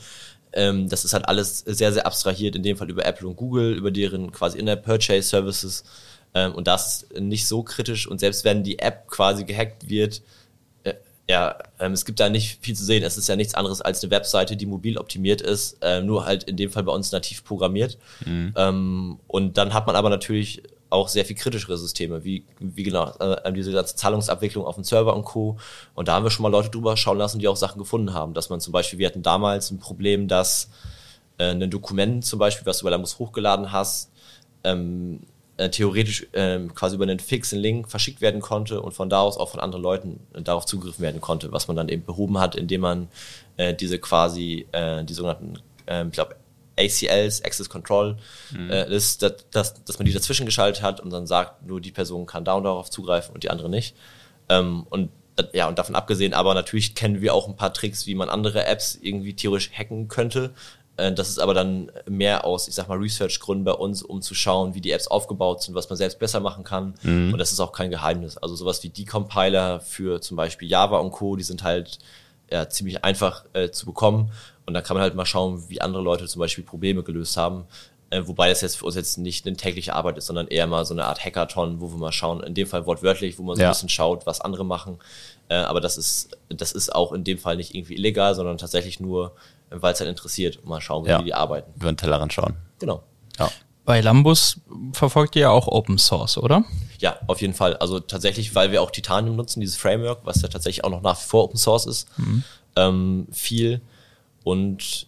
[0.56, 3.74] ähm, das ist halt alles sehr, sehr abstrahiert, in dem Fall über Apple und Google,
[3.74, 5.84] über deren quasi In-App-Purchase-Services.
[6.34, 8.08] Ähm, und das ist nicht so kritisch.
[8.08, 10.22] Und selbst wenn die App quasi gehackt wird,
[10.84, 10.94] äh,
[11.28, 13.02] ja, ähm, es gibt da nicht viel zu sehen.
[13.02, 16.44] Es ist ja nichts anderes als eine Webseite, die mobil optimiert ist, äh, nur halt
[16.44, 17.98] in dem Fall bei uns nativ programmiert.
[18.56, 20.62] Ähm, und dann hat man aber natürlich
[20.96, 25.14] auch sehr viel kritischere Systeme, wie, wie genau äh, diese ganze Zahlungsabwicklung auf dem Server
[25.14, 25.56] und Co.
[25.94, 28.34] Und da haben wir schon mal Leute drüber schauen lassen, die auch Sachen gefunden haben.
[28.34, 30.70] Dass man zum Beispiel, wir hatten damals ein Problem, dass
[31.38, 34.10] äh, ein Dokument zum Beispiel, was du bei Lambus hochgeladen hast,
[34.64, 35.20] ähm,
[35.56, 39.38] äh, theoretisch ähm, quasi über einen fixen Link verschickt werden konnte und von da aus
[39.38, 42.56] auch von anderen Leuten äh, darauf zugegriffen werden konnte, was man dann eben behoben hat,
[42.56, 43.08] indem man
[43.56, 46.36] äh, diese quasi, äh, die sogenannten, ähm, ich glaube,
[46.78, 48.16] ACLs, Access Control,
[48.70, 51.92] äh, ist, dass, dass, dass man die dazwischen geschaltet hat und dann sagt, nur die
[51.92, 53.96] Person kann da und darauf zugreifen und die andere nicht.
[54.48, 58.06] Ähm, und äh, ja, und davon abgesehen, aber natürlich kennen wir auch ein paar Tricks,
[58.06, 60.52] wie man andere Apps irgendwie theoretisch hacken könnte.
[60.98, 64.34] Äh, Das ist aber dann mehr aus, ich sag mal, Research-Gründen bei uns, um zu
[64.34, 66.94] schauen, wie die Apps aufgebaut sind, was man selbst besser machen kann.
[67.32, 68.36] Und das ist auch kein Geheimnis.
[68.38, 71.98] Also sowas wie Decompiler für zum Beispiel Java und Co., die sind halt
[72.50, 74.30] ja, ziemlich einfach äh, zu bekommen.
[74.66, 77.64] Und da kann man halt mal schauen, wie andere Leute zum Beispiel Probleme gelöst haben.
[78.10, 80.84] Äh, wobei das jetzt für uns jetzt nicht eine tägliche Arbeit ist, sondern eher mal
[80.84, 83.62] so eine Art Hackathon, wo wir mal schauen, in dem Fall wortwörtlich, wo man so
[83.62, 83.68] Ja.
[83.68, 84.98] ein bisschen schaut, was andere machen.
[85.48, 89.00] Äh, aber das ist, das ist auch in dem Fall nicht irgendwie illegal, sondern tatsächlich
[89.00, 89.32] nur,
[89.70, 91.22] äh, weil es halt interessiert, mal schauen, wie Ja.
[91.22, 91.72] die arbeiten.
[91.76, 92.54] Über den Tellerrand schauen.
[92.78, 93.02] Genau.
[93.40, 93.50] Ja.
[93.84, 94.60] Bei Lambus
[94.92, 96.64] verfolgt ihr ja auch Open Source, oder?
[97.00, 97.76] Ja, auf jeden Fall.
[97.76, 101.18] Also tatsächlich, weil wir auch Titanium nutzen, dieses Framework, was ja tatsächlich auch noch nach
[101.20, 102.08] wie vor Open Source ist,
[102.76, 103.80] ähm, viel
[104.44, 105.06] und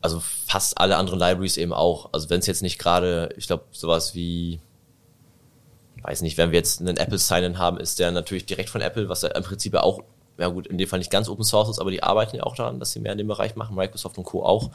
[0.00, 2.10] also fast alle anderen Libraries eben auch.
[2.12, 4.60] Also wenn es jetzt nicht gerade, ich glaube, sowas wie,
[6.02, 9.08] weiß nicht, wenn wir jetzt einen Apple Sign-In haben, ist der natürlich direkt von Apple,
[9.08, 10.00] was ja im Prinzip ja auch,
[10.38, 12.54] ja gut, in dem Fall nicht ganz Open Source ist, aber die arbeiten ja auch
[12.54, 14.44] daran, dass sie mehr in dem Bereich machen, Microsoft und Co.
[14.44, 14.70] auch.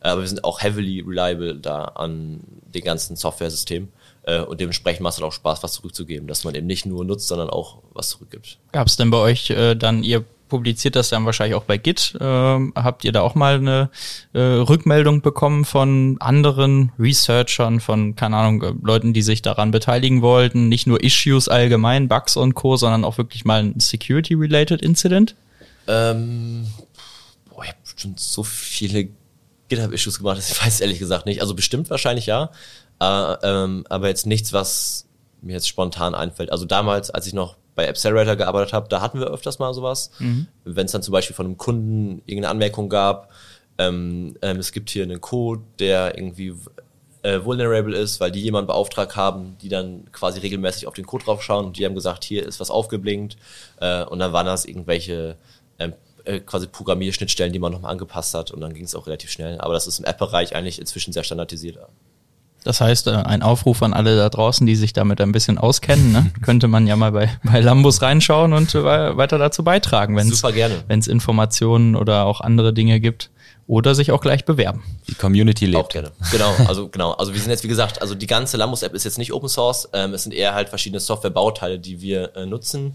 [0.00, 2.40] Äh, Aber wir sind auch heavily reliable da an
[2.74, 3.90] den ganzen Software-Systemen.
[4.26, 7.04] Äh, Und dementsprechend macht es halt auch Spaß, was zurückzugeben, dass man eben nicht nur
[7.04, 8.58] nutzt, sondern auch was zurückgibt.
[8.72, 12.16] Gab es denn bei euch äh, dann, ihr publiziert das dann wahrscheinlich auch bei Git,
[12.20, 13.90] ähm, habt ihr da auch mal eine
[14.34, 20.22] äh, Rückmeldung bekommen von anderen Researchern, von, keine Ahnung, äh, Leuten, die sich daran beteiligen
[20.22, 25.34] wollten, nicht nur Issues allgemein, Bugs und Co., sondern auch wirklich mal ein Security-related Incident?
[25.88, 26.66] Ähm,
[27.50, 29.08] boah, ich habe schon so viele
[29.68, 31.40] GitHub-Issues gemacht, ich weiß ehrlich gesagt nicht.
[31.40, 32.50] Also bestimmt wahrscheinlich ja,
[33.00, 35.06] äh, ähm, aber jetzt nichts, was
[35.42, 36.50] mir jetzt spontan einfällt.
[36.50, 40.10] Also damals, als ich noch bei Accelerator gearbeitet habe, da hatten wir öfters mal sowas.
[40.64, 43.30] Wenn es dann zum Beispiel von einem Kunden irgendeine Anmerkung gab,
[43.78, 46.54] ähm, ähm, es gibt hier einen Code, der irgendwie
[47.22, 51.24] äh, vulnerable ist, weil die jemanden beauftragt haben, die dann quasi regelmäßig auf den Code
[51.24, 53.36] draufschauen und die haben gesagt, hier ist was aufgeblinkt
[53.80, 55.36] äh, und dann waren das irgendwelche
[55.78, 59.30] ähm, äh, quasi Programmierschnittstellen, die man nochmal angepasst hat und dann ging es auch relativ
[59.30, 59.60] schnell.
[59.60, 61.78] Aber das ist im App-Bereich eigentlich inzwischen sehr standardisiert.
[62.64, 66.12] Das heißt, äh, ein Aufruf an alle da draußen, die sich damit ein bisschen auskennen,
[66.12, 66.30] ne?
[66.42, 71.06] könnte man ja mal bei, bei Lambus reinschauen und äh, weiter dazu beitragen, wenn es
[71.06, 73.30] Informationen oder auch andere Dinge gibt.
[73.66, 74.82] Oder sich auch gleich bewerben.
[75.08, 75.92] Die Community Auch lebt.
[75.94, 76.12] gerne.
[76.30, 77.12] Genau, also genau.
[77.12, 79.88] Also wir sind jetzt, wie gesagt, also die ganze Lambus-App ist jetzt nicht Open Source.
[79.94, 82.94] Ähm, es sind eher halt verschiedene Software-Bauteile, die wir äh, nutzen.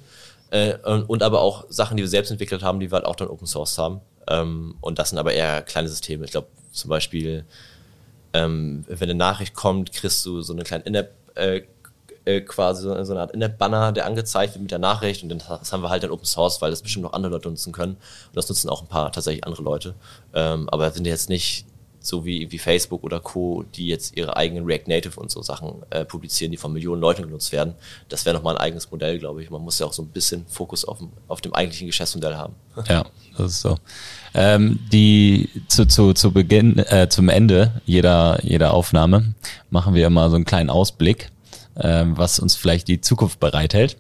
[0.52, 3.16] Äh, und, und aber auch Sachen, die wir selbst entwickelt haben, die wir halt auch
[3.16, 4.02] dann Open Source haben.
[4.28, 6.26] Ähm, und das sind aber eher kleine Systeme.
[6.26, 7.46] Ich glaube, zum Beispiel,
[8.34, 11.62] ähm, wenn eine Nachricht kommt, kriegst du so eine kleine In-App, äh,
[12.26, 15.24] äh, quasi so, so eine Art In-App-Banner, der angezeigt wird mit der Nachricht.
[15.24, 17.74] Und das haben wir halt in Open Source, weil das bestimmt noch andere Leute nutzen
[17.74, 17.94] können.
[17.94, 19.96] Und das nutzen auch ein paar tatsächlich andere Leute.
[20.34, 21.66] Ähm, aber sind jetzt nicht
[22.02, 25.84] so wie, wie Facebook oder Co., die jetzt ihre eigenen React Native und so Sachen
[25.90, 27.74] äh, publizieren, die von Millionen Leuten genutzt werden.
[28.08, 29.50] Das wäre nochmal ein eigenes Modell, glaube ich.
[29.50, 32.56] Man muss ja auch so ein bisschen Fokus auf dem, auf dem eigentlichen Geschäftsmodell haben.
[32.88, 33.06] Ja,
[33.38, 33.78] das ist so.
[34.34, 39.34] Ähm, die zu, zu, zu Beginn, äh, zum Ende jeder, jeder Aufnahme
[39.70, 41.30] machen wir immer so einen kleinen Ausblick,
[41.76, 43.98] äh, was uns vielleicht die Zukunft bereithält.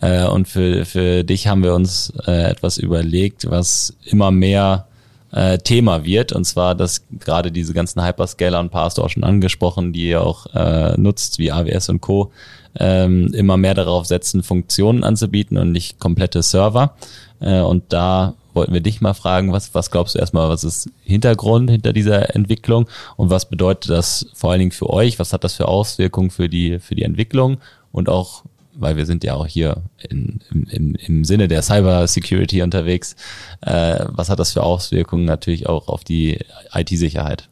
[0.00, 4.86] Äh, und für, für dich haben wir uns äh, etwas überlegt, was immer mehr
[5.32, 6.32] äh, Thema wird.
[6.32, 10.08] Und zwar, dass gerade diese ganzen Hyperscaler und paar hast du auch schon angesprochen, die
[10.08, 12.30] ihr auch äh, nutzt, wie AWS und Co.,
[12.78, 16.94] ähm, immer mehr darauf setzen, Funktionen anzubieten und nicht komplette Server.
[17.40, 20.90] Äh, und da wollten wir dich mal fragen, was, was glaubst du erstmal, was ist
[21.02, 25.18] Hintergrund hinter dieser Entwicklung und was bedeutet das vor allen Dingen für euch?
[25.18, 27.58] Was hat das für Auswirkungen für die, für die Entwicklung
[27.92, 32.62] und auch weil wir sind ja auch hier in, im, im Sinne der Cyber Security
[32.62, 33.16] unterwegs.
[33.60, 36.38] Äh, was hat das für Auswirkungen natürlich auch auf die
[36.72, 37.48] IT-Sicherheit?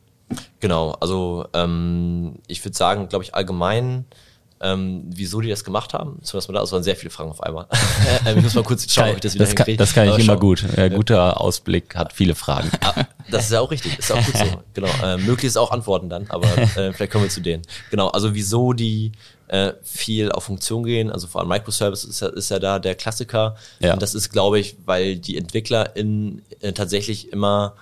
[0.60, 4.04] Genau, also ähm, ich würde sagen, glaube ich, allgemein
[4.62, 6.18] ähm, wieso die das gemacht haben.
[6.22, 7.66] Zumindest mal da, es waren sehr viele Fragen auf einmal.
[8.26, 10.18] äh, ich muss mal kurz schauen, ob ich das wieder das kann, das kann ich
[10.18, 10.64] immer gut.
[10.76, 12.70] Äh, guter Ausblick hat viele Fragen.
[12.82, 14.44] Ah, das ist ja auch richtig, ist auch gut so.
[14.74, 14.88] Genau.
[15.02, 17.62] Äh, möglichst auch Antworten dann, aber äh, vielleicht kommen wir zu denen.
[17.90, 19.12] Genau, also wieso die
[19.50, 22.94] äh, viel auf Funktion gehen, also vor allem Microservices ist ja, ist ja da der
[22.94, 23.56] Klassiker.
[23.80, 23.94] Ja.
[23.94, 27.74] Und das ist, glaube ich, weil die Entwickler in, äh, tatsächlich immer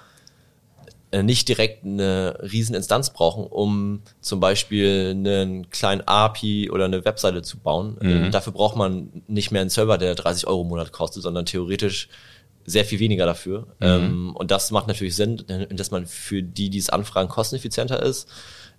[1.11, 7.05] äh, nicht direkt eine riesen Instanz brauchen, um zum Beispiel einen kleinen API oder eine
[7.05, 7.99] Webseite zu bauen.
[8.01, 8.31] Mhm.
[8.31, 12.09] Dafür braucht man nicht mehr einen Server, der 30 Euro im Monat kostet, sondern theoretisch
[12.65, 13.67] sehr viel weniger dafür.
[13.79, 13.87] Mhm.
[13.87, 18.27] Ähm, und das macht natürlich Sinn, dass man für die, die es anfragen, kosteneffizienter ist.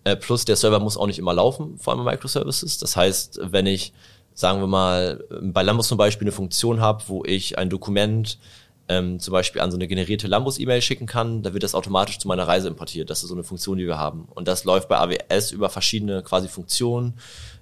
[0.03, 2.77] Äh, plus der Server muss auch nicht immer laufen, vor allem bei Microservices.
[2.77, 3.93] Das heißt, wenn ich,
[4.33, 8.39] sagen wir mal, bei Lambos zum Beispiel eine Funktion habe, wo ich ein Dokument
[8.87, 12.27] ähm, zum Beispiel an so eine generierte Lambus-E-Mail schicken kann, da wird das automatisch zu
[12.27, 13.09] meiner Reise importiert.
[13.09, 14.27] Das ist so eine Funktion, die wir haben.
[14.33, 17.13] Und das läuft bei AWS über verschiedene quasi Funktionen.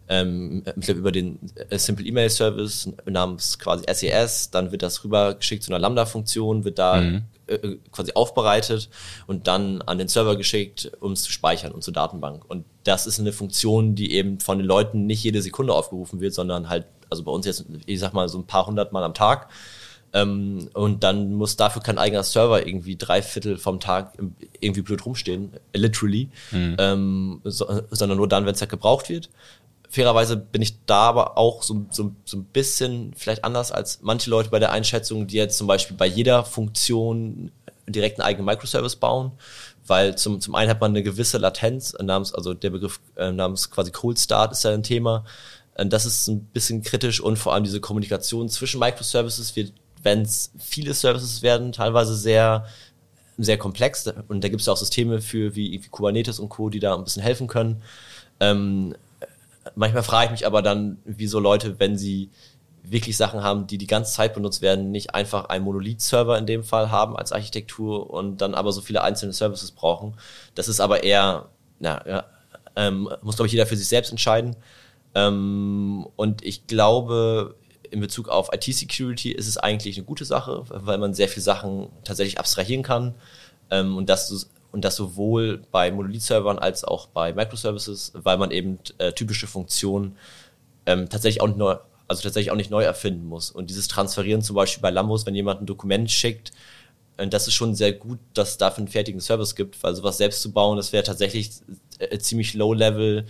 [0.09, 1.38] Ähm, über den
[1.69, 6.79] äh, Simple Email Service namens quasi SES, dann wird das rübergeschickt zu einer Lambda-Funktion, wird
[6.79, 7.23] da mhm.
[7.47, 8.89] Äh, äh quasi aufbereitet
[9.25, 12.43] und dann an den Server geschickt, um es zu speichern und zur Datenbank.
[12.47, 16.33] Und das ist eine Funktion, die eben von den Leuten nicht jede Sekunde aufgerufen wird,
[16.33, 19.13] sondern halt, also bei uns jetzt, ich sag mal, so ein paar hundert Mal am
[19.13, 19.49] Tag.
[20.13, 24.13] Ähm, und dann muss dafür kein eigener Server irgendwie drei Viertel vom Tag
[24.59, 26.75] irgendwie blöd rumstehen, literally, mhm.
[26.79, 29.29] ähm, so, sondern nur dann, wenn es halt gebraucht wird.
[29.89, 34.29] Fairerweise bin ich da aber auch so, so, so ein bisschen vielleicht anders als manche
[34.29, 37.51] Leute bei der Einschätzung, die jetzt zum Beispiel bei jeder Funktion
[37.88, 39.31] direkt einen eigenen Microservice bauen,
[39.85, 43.71] weil zum, zum einen hat man eine gewisse Latenz, namens, also der Begriff äh, namens
[43.71, 45.23] quasi Cold Start ist ja ein Thema.
[45.75, 49.73] Das ist ein bisschen kritisch und vor allem diese Kommunikation zwischen Microservices wird
[50.03, 52.65] wenn es viele Services werden, teilweise sehr
[53.39, 56.79] sehr komplex und da gibt es auch Systeme für wie, wie, Kubernetes und Co., die
[56.79, 57.83] da ein bisschen helfen können.
[58.39, 58.95] Ähm,
[59.76, 62.30] manchmal frage ich mich aber dann, wieso Leute, wenn sie
[62.84, 66.63] wirklich Sachen haben, die die ganze Zeit benutzt werden, nicht einfach einen Monolith-Server in dem
[66.63, 70.15] Fall haben als Architektur und dann aber so viele einzelne Services brauchen.
[70.55, 71.49] Das ist aber eher,
[71.80, 72.26] na, ja,
[72.76, 74.55] ähm, muss glaube ich jeder für sich selbst entscheiden.
[75.15, 77.55] Ähm, und ich glaube,
[77.89, 81.89] in Bezug auf IT-Security ist es eigentlich eine gute Sache, weil man sehr viele Sachen
[82.03, 83.15] tatsächlich abstrahieren kann
[83.70, 88.80] ähm, und das und das sowohl bei Monolith-Servern als auch bei Microservices, weil man eben
[88.97, 90.18] äh, typische Funktionen
[90.86, 91.76] ähm, tatsächlich auch neu,
[92.07, 93.51] also tatsächlich auch nicht neu erfinden muss.
[93.51, 96.51] Und dieses Transferieren zum Beispiel bei Lambos, wenn jemand ein Dokument schickt,
[97.18, 100.18] äh, das ist schon sehr gut, dass es dafür einen fertigen Service gibt, weil sowas
[100.18, 101.51] selbst zu bauen, das wäre tatsächlich
[101.99, 103.26] äh, ziemlich low-level,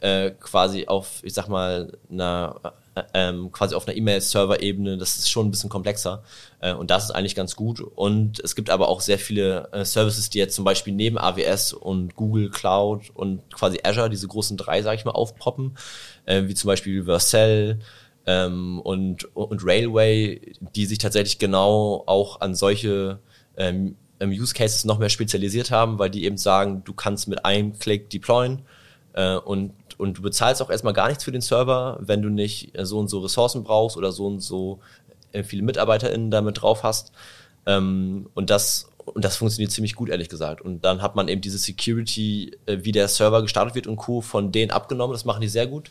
[0.00, 2.74] äh, quasi auf, ich sag mal, einer
[3.14, 6.22] ähm, quasi auf einer E-Mail-Server-Ebene, das ist schon ein bisschen komplexer.
[6.60, 7.80] Äh, und das ist eigentlich ganz gut.
[7.80, 11.72] Und es gibt aber auch sehr viele äh, Services, die jetzt zum Beispiel neben AWS
[11.72, 15.76] und Google Cloud und quasi Azure, diese großen drei, sage ich mal, aufpoppen,
[16.26, 17.78] äh, wie zum Beispiel Vercel
[18.26, 23.20] ähm, und, und Railway, die sich tatsächlich genau auch an solche
[23.56, 27.78] ähm, Use Cases noch mehr spezialisiert haben, weil die eben sagen, du kannst mit einem
[27.78, 28.62] Klick deployen
[29.14, 32.76] äh, und und du bezahlst auch erstmal gar nichts für den Server, wenn du nicht
[32.76, 34.80] äh, so und so Ressourcen brauchst oder so und so
[35.32, 37.12] äh, viele MitarbeiterInnen damit drauf hast.
[37.66, 40.60] Ähm, und das und das funktioniert ziemlich gut, ehrlich gesagt.
[40.60, 44.20] Und dann hat man eben diese Security, äh, wie der Server gestartet wird und Co.
[44.20, 45.12] von denen abgenommen.
[45.12, 45.90] Das machen die sehr gut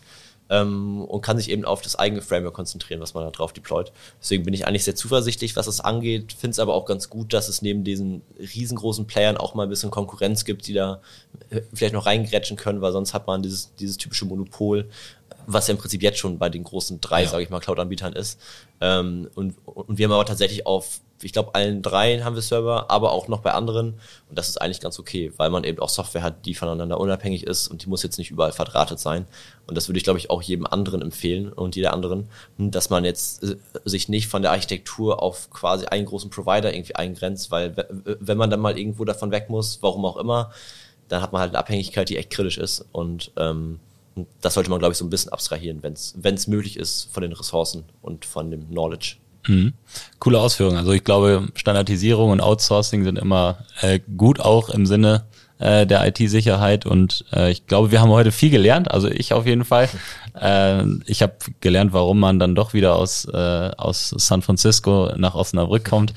[0.50, 3.91] ähm, und kann sich eben auf das eigene Framework konzentrieren, was man da drauf deployt.
[4.22, 6.34] Deswegen bin ich eigentlich sehr zuversichtlich, was das angeht.
[6.34, 9.70] Finde es aber auch ganz gut, dass es neben diesen riesengroßen Playern auch mal ein
[9.70, 11.02] bisschen Konkurrenz gibt, die da
[11.50, 14.89] äh, vielleicht noch reingrätschen können, weil sonst hat man dieses, dieses typische Monopol
[15.47, 17.30] was ja im Prinzip jetzt schon bei den großen drei, ja.
[17.30, 18.39] sage ich mal, Cloud-Anbietern ist.
[18.82, 22.89] Ähm, und, und wir haben aber tatsächlich auf, ich glaube, allen dreien haben wir Server,
[22.89, 23.95] aber auch noch bei anderen.
[24.30, 27.45] Und das ist eigentlich ganz okay, weil man eben auch Software hat, die voneinander unabhängig
[27.45, 29.25] ist und die muss jetzt nicht überall verdrahtet sein.
[29.65, 33.03] Und das würde ich, glaube ich, auch jedem anderen empfehlen und jeder anderen, dass man
[33.03, 33.55] jetzt äh,
[33.86, 38.49] sich nicht von der Architektur auf quasi einen großen Provider irgendwie eingrenzt, weil wenn man
[38.49, 40.51] dann mal irgendwo davon weg muss, warum auch immer,
[41.07, 42.86] dann hat man halt eine Abhängigkeit, die echt kritisch ist.
[42.91, 43.80] Und ähm,
[44.41, 47.34] das sollte man, glaube ich, so ein bisschen abstrahieren, wenn es möglich ist von den
[47.34, 49.17] Ressourcen und von dem Knowledge.
[49.47, 49.74] Mhm.
[50.20, 50.78] Coole Ausführung.
[50.78, 55.26] Also ich glaube, Standardisierung und Outsourcing sind immer äh, gut auch im Sinne
[55.59, 58.91] äh, der IT-Sicherheit und äh, ich glaube, wir haben heute viel gelernt.
[58.91, 59.89] Also ich auf jeden Fall.
[60.39, 65.34] Äh, ich habe gelernt, warum man dann doch wieder aus äh, aus San Francisco nach
[65.34, 66.13] Osnabrück kommt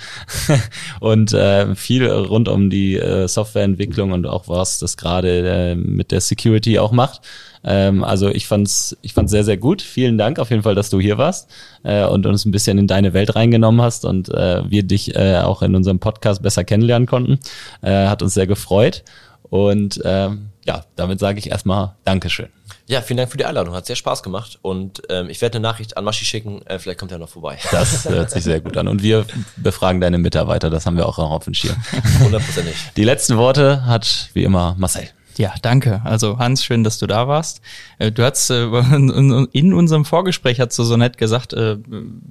[1.00, 6.12] und äh, viel rund um die äh, Softwareentwicklung und auch was das gerade äh, mit
[6.12, 7.22] der Security auch macht.
[7.64, 9.82] Ähm, also ich fand's, ich fand's sehr, sehr gut.
[9.82, 11.50] Vielen Dank auf jeden Fall, dass du hier warst
[11.82, 15.38] äh, und uns ein bisschen in deine Welt reingenommen hast und äh, wir dich äh,
[15.38, 17.38] auch in unserem Podcast besser kennenlernen konnten.
[17.82, 19.04] Äh, hat uns sehr gefreut.
[19.42, 22.48] Und ähm, ja, damit sage ich erstmal Dankeschön.
[22.86, 23.74] Ja, vielen Dank für die Einladung.
[23.74, 24.58] Hat sehr Spaß gemacht.
[24.62, 26.62] Und ähm, ich werde eine Nachricht an Maschi schicken.
[26.66, 27.58] Äh, vielleicht kommt er noch vorbei.
[27.70, 28.88] Das hört sich sehr gut an.
[28.88, 30.70] Und wir befragen deine Mitarbeiter.
[30.70, 31.76] Das haben wir auch auf dem Schirm.
[32.20, 32.74] Hundertprozentig.
[32.96, 35.08] Die letzten Worte hat wie immer Marcel.
[35.38, 36.02] Ja, danke.
[36.04, 37.60] Also Hans, schön, dass du da warst.
[37.98, 38.64] Äh, du hast äh,
[39.52, 41.76] in unserem Vorgespräch hast du so nett gesagt, äh,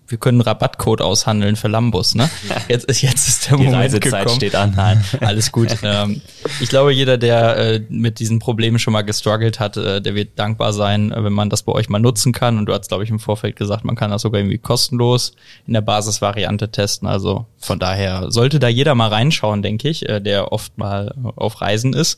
[0.07, 2.15] wir können Rabattcode aushandeln für Lambus.
[2.15, 2.29] Ne?
[2.67, 4.35] Jetzt ist jetzt ist der Die Moment Reisezeit gekommen.
[4.35, 4.73] steht an.
[4.75, 5.69] Nein, alles gut.
[5.83, 6.21] Ähm,
[6.59, 11.11] ich glaube, jeder, der mit diesen Problemen schon mal gestruggelt hat, der wird dankbar sein,
[11.15, 12.59] wenn man das bei euch mal nutzen kann.
[12.59, 15.33] Und du hast, glaube ich, im Vorfeld gesagt, man kann das sogar irgendwie kostenlos
[15.65, 17.07] in der Basisvariante testen.
[17.07, 21.93] Also von daher sollte da jeder mal reinschauen, denke ich, der oft mal auf Reisen
[21.93, 22.17] ist.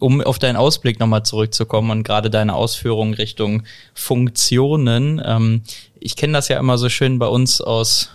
[0.00, 3.62] Um auf deinen Ausblick nochmal zurückzukommen und gerade deine Ausführungen Richtung
[3.94, 5.22] Funktionen.
[5.24, 5.62] Ähm,
[6.00, 8.10] ich kenne das ja immer so schön bei uns aus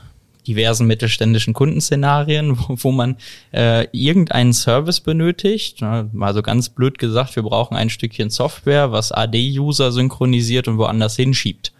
[0.48, 3.18] diversen mittelständischen Kundenszenarien, wo, wo man
[3.54, 5.78] äh, irgendeinen Service benötigt.
[5.82, 10.78] Na, mal so ganz blöd gesagt, wir brauchen ein Stückchen Software, was AD-User synchronisiert und
[10.78, 11.72] woanders hinschiebt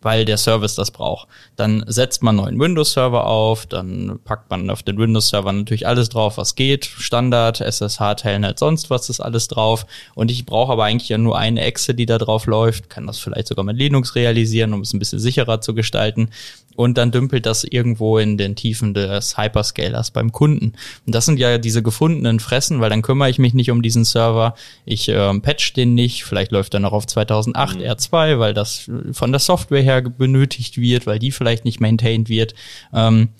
[0.00, 1.28] weil der Service das braucht.
[1.56, 6.08] Dann setzt man einen neuen Windows-Server auf, dann packt man auf den Windows-Server natürlich alles
[6.08, 6.84] drauf, was geht.
[6.84, 9.86] Standard, SSH, Telnet, sonst was ist alles drauf.
[10.14, 12.90] Und ich brauche aber eigentlich ja nur eine Exe, die da drauf läuft.
[12.90, 16.30] Kann das vielleicht sogar mit Linux realisieren, um es ein bisschen sicherer zu gestalten
[16.78, 20.74] und dann dümpelt das irgendwo in den Tiefen des Hyperscalers beim Kunden.
[21.06, 24.04] Und das sind ja diese gefundenen Fressen, weil dann kümmere ich mich nicht um diesen
[24.04, 24.54] Server,
[24.84, 27.82] ich ähm, patch den nicht, vielleicht läuft er noch auf 2008 mhm.
[27.82, 32.54] R2, weil das von der Software her benötigt wird, weil die vielleicht nicht maintained wird.
[32.94, 33.30] Ähm,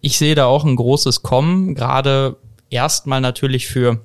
[0.00, 2.36] ich sehe da auch ein großes Kommen, gerade
[2.68, 4.00] erstmal natürlich für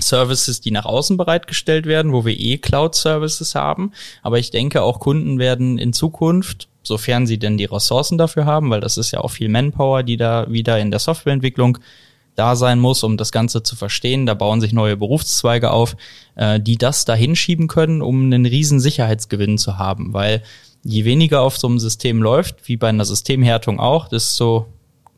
[0.00, 3.92] Services, die nach außen bereitgestellt werden, wo wir eh Cloud-Services haben.
[4.24, 8.70] Aber ich denke, auch Kunden werden in Zukunft sofern sie denn die Ressourcen dafür haben,
[8.70, 11.78] weil das ist ja auch viel Manpower, die da wieder in der Softwareentwicklung
[12.36, 14.26] da sein muss, um das Ganze zu verstehen.
[14.26, 15.96] Da bauen sich neue Berufszweige auf,
[16.36, 20.42] äh, die das da hinschieben können, um einen riesen Sicherheitsgewinn zu haben, weil
[20.84, 24.66] je weniger auf so einem System läuft, wie bei einer Systemhärtung auch, desto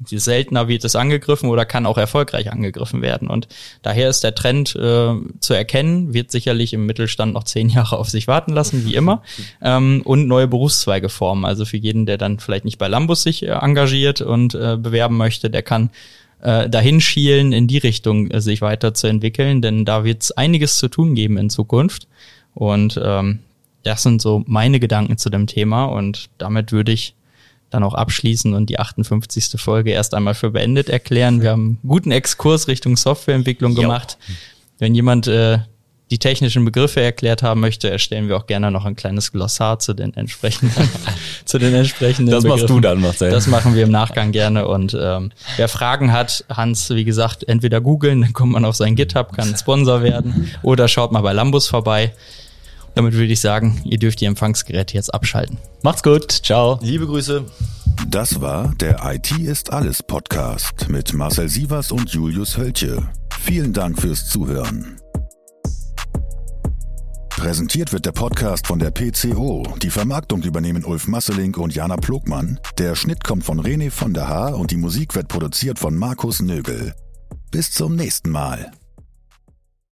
[0.05, 3.28] seltener wird es angegriffen oder kann auch erfolgreich angegriffen werden.
[3.28, 3.49] Und
[3.82, 8.09] daher ist der Trend äh, zu erkennen, wird sicherlich im Mittelstand noch zehn Jahre auf
[8.09, 9.22] sich warten lassen, wie immer,
[9.62, 11.44] ähm, und neue Berufszweige formen.
[11.44, 15.16] Also für jeden, der dann vielleicht nicht bei Lambus sich äh, engagiert und äh, bewerben
[15.16, 15.90] möchte, der kann
[16.40, 20.88] äh, dahin schielen, in die Richtung äh, sich weiterzuentwickeln, denn da wird es einiges zu
[20.88, 22.07] tun geben in Zukunft.
[22.55, 23.40] Und ähm,
[23.82, 27.14] das sind so meine Gedanken zu dem Thema und damit würde ich
[27.70, 29.60] dann auch abschließen und die 58.
[29.60, 31.42] Folge erst einmal für beendet erklären.
[31.42, 34.18] Wir haben einen guten Exkurs Richtung Softwareentwicklung gemacht.
[34.26, 34.34] Jo.
[34.78, 35.58] Wenn jemand äh,
[36.10, 39.92] die technischen Begriffe erklärt haben möchte, erstellen wir auch gerne noch ein kleines Glossar zu
[39.92, 40.88] den entsprechenden,
[41.44, 42.30] zu den entsprechenden.
[42.30, 42.62] Das Begriffen.
[42.62, 43.30] machst du dann, Marcel.
[43.30, 44.66] Das machen wir im Nachgang gerne.
[44.66, 48.96] Und ähm, wer Fragen hat, Hans, wie gesagt, entweder googeln, dann kommt man auf sein
[48.96, 52.14] GitHub, kann Sponsor werden, oder schaut mal bei Lambus vorbei.
[52.99, 55.57] Damit würde ich sagen, ihr dürft die Empfangsgeräte jetzt abschalten.
[55.84, 56.32] Macht's gut.
[56.32, 56.80] Ciao.
[56.82, 57.44] Liebe Grüße.
[58.09, 63.09] Das war der IT ist alles Podcast mit Marcel Sievers und Julius Hölche.
[63.38, 64.96] Vielen Dank fürs Zuhören.
[67.28, 69.62] Präsentiert wird der Podcast von der PCO.
[69.80, 72.59] Die Vermarktung übernehmen Ulf Masseling und Jana Plogmann.
[72.78, 76.42] Der Schnitt kommt von René von der Haar und die Musik wird produziert von Markus
[76.42, 76.94] Nögel.
[77.53, 78.72] Bis zum nächsten Mal.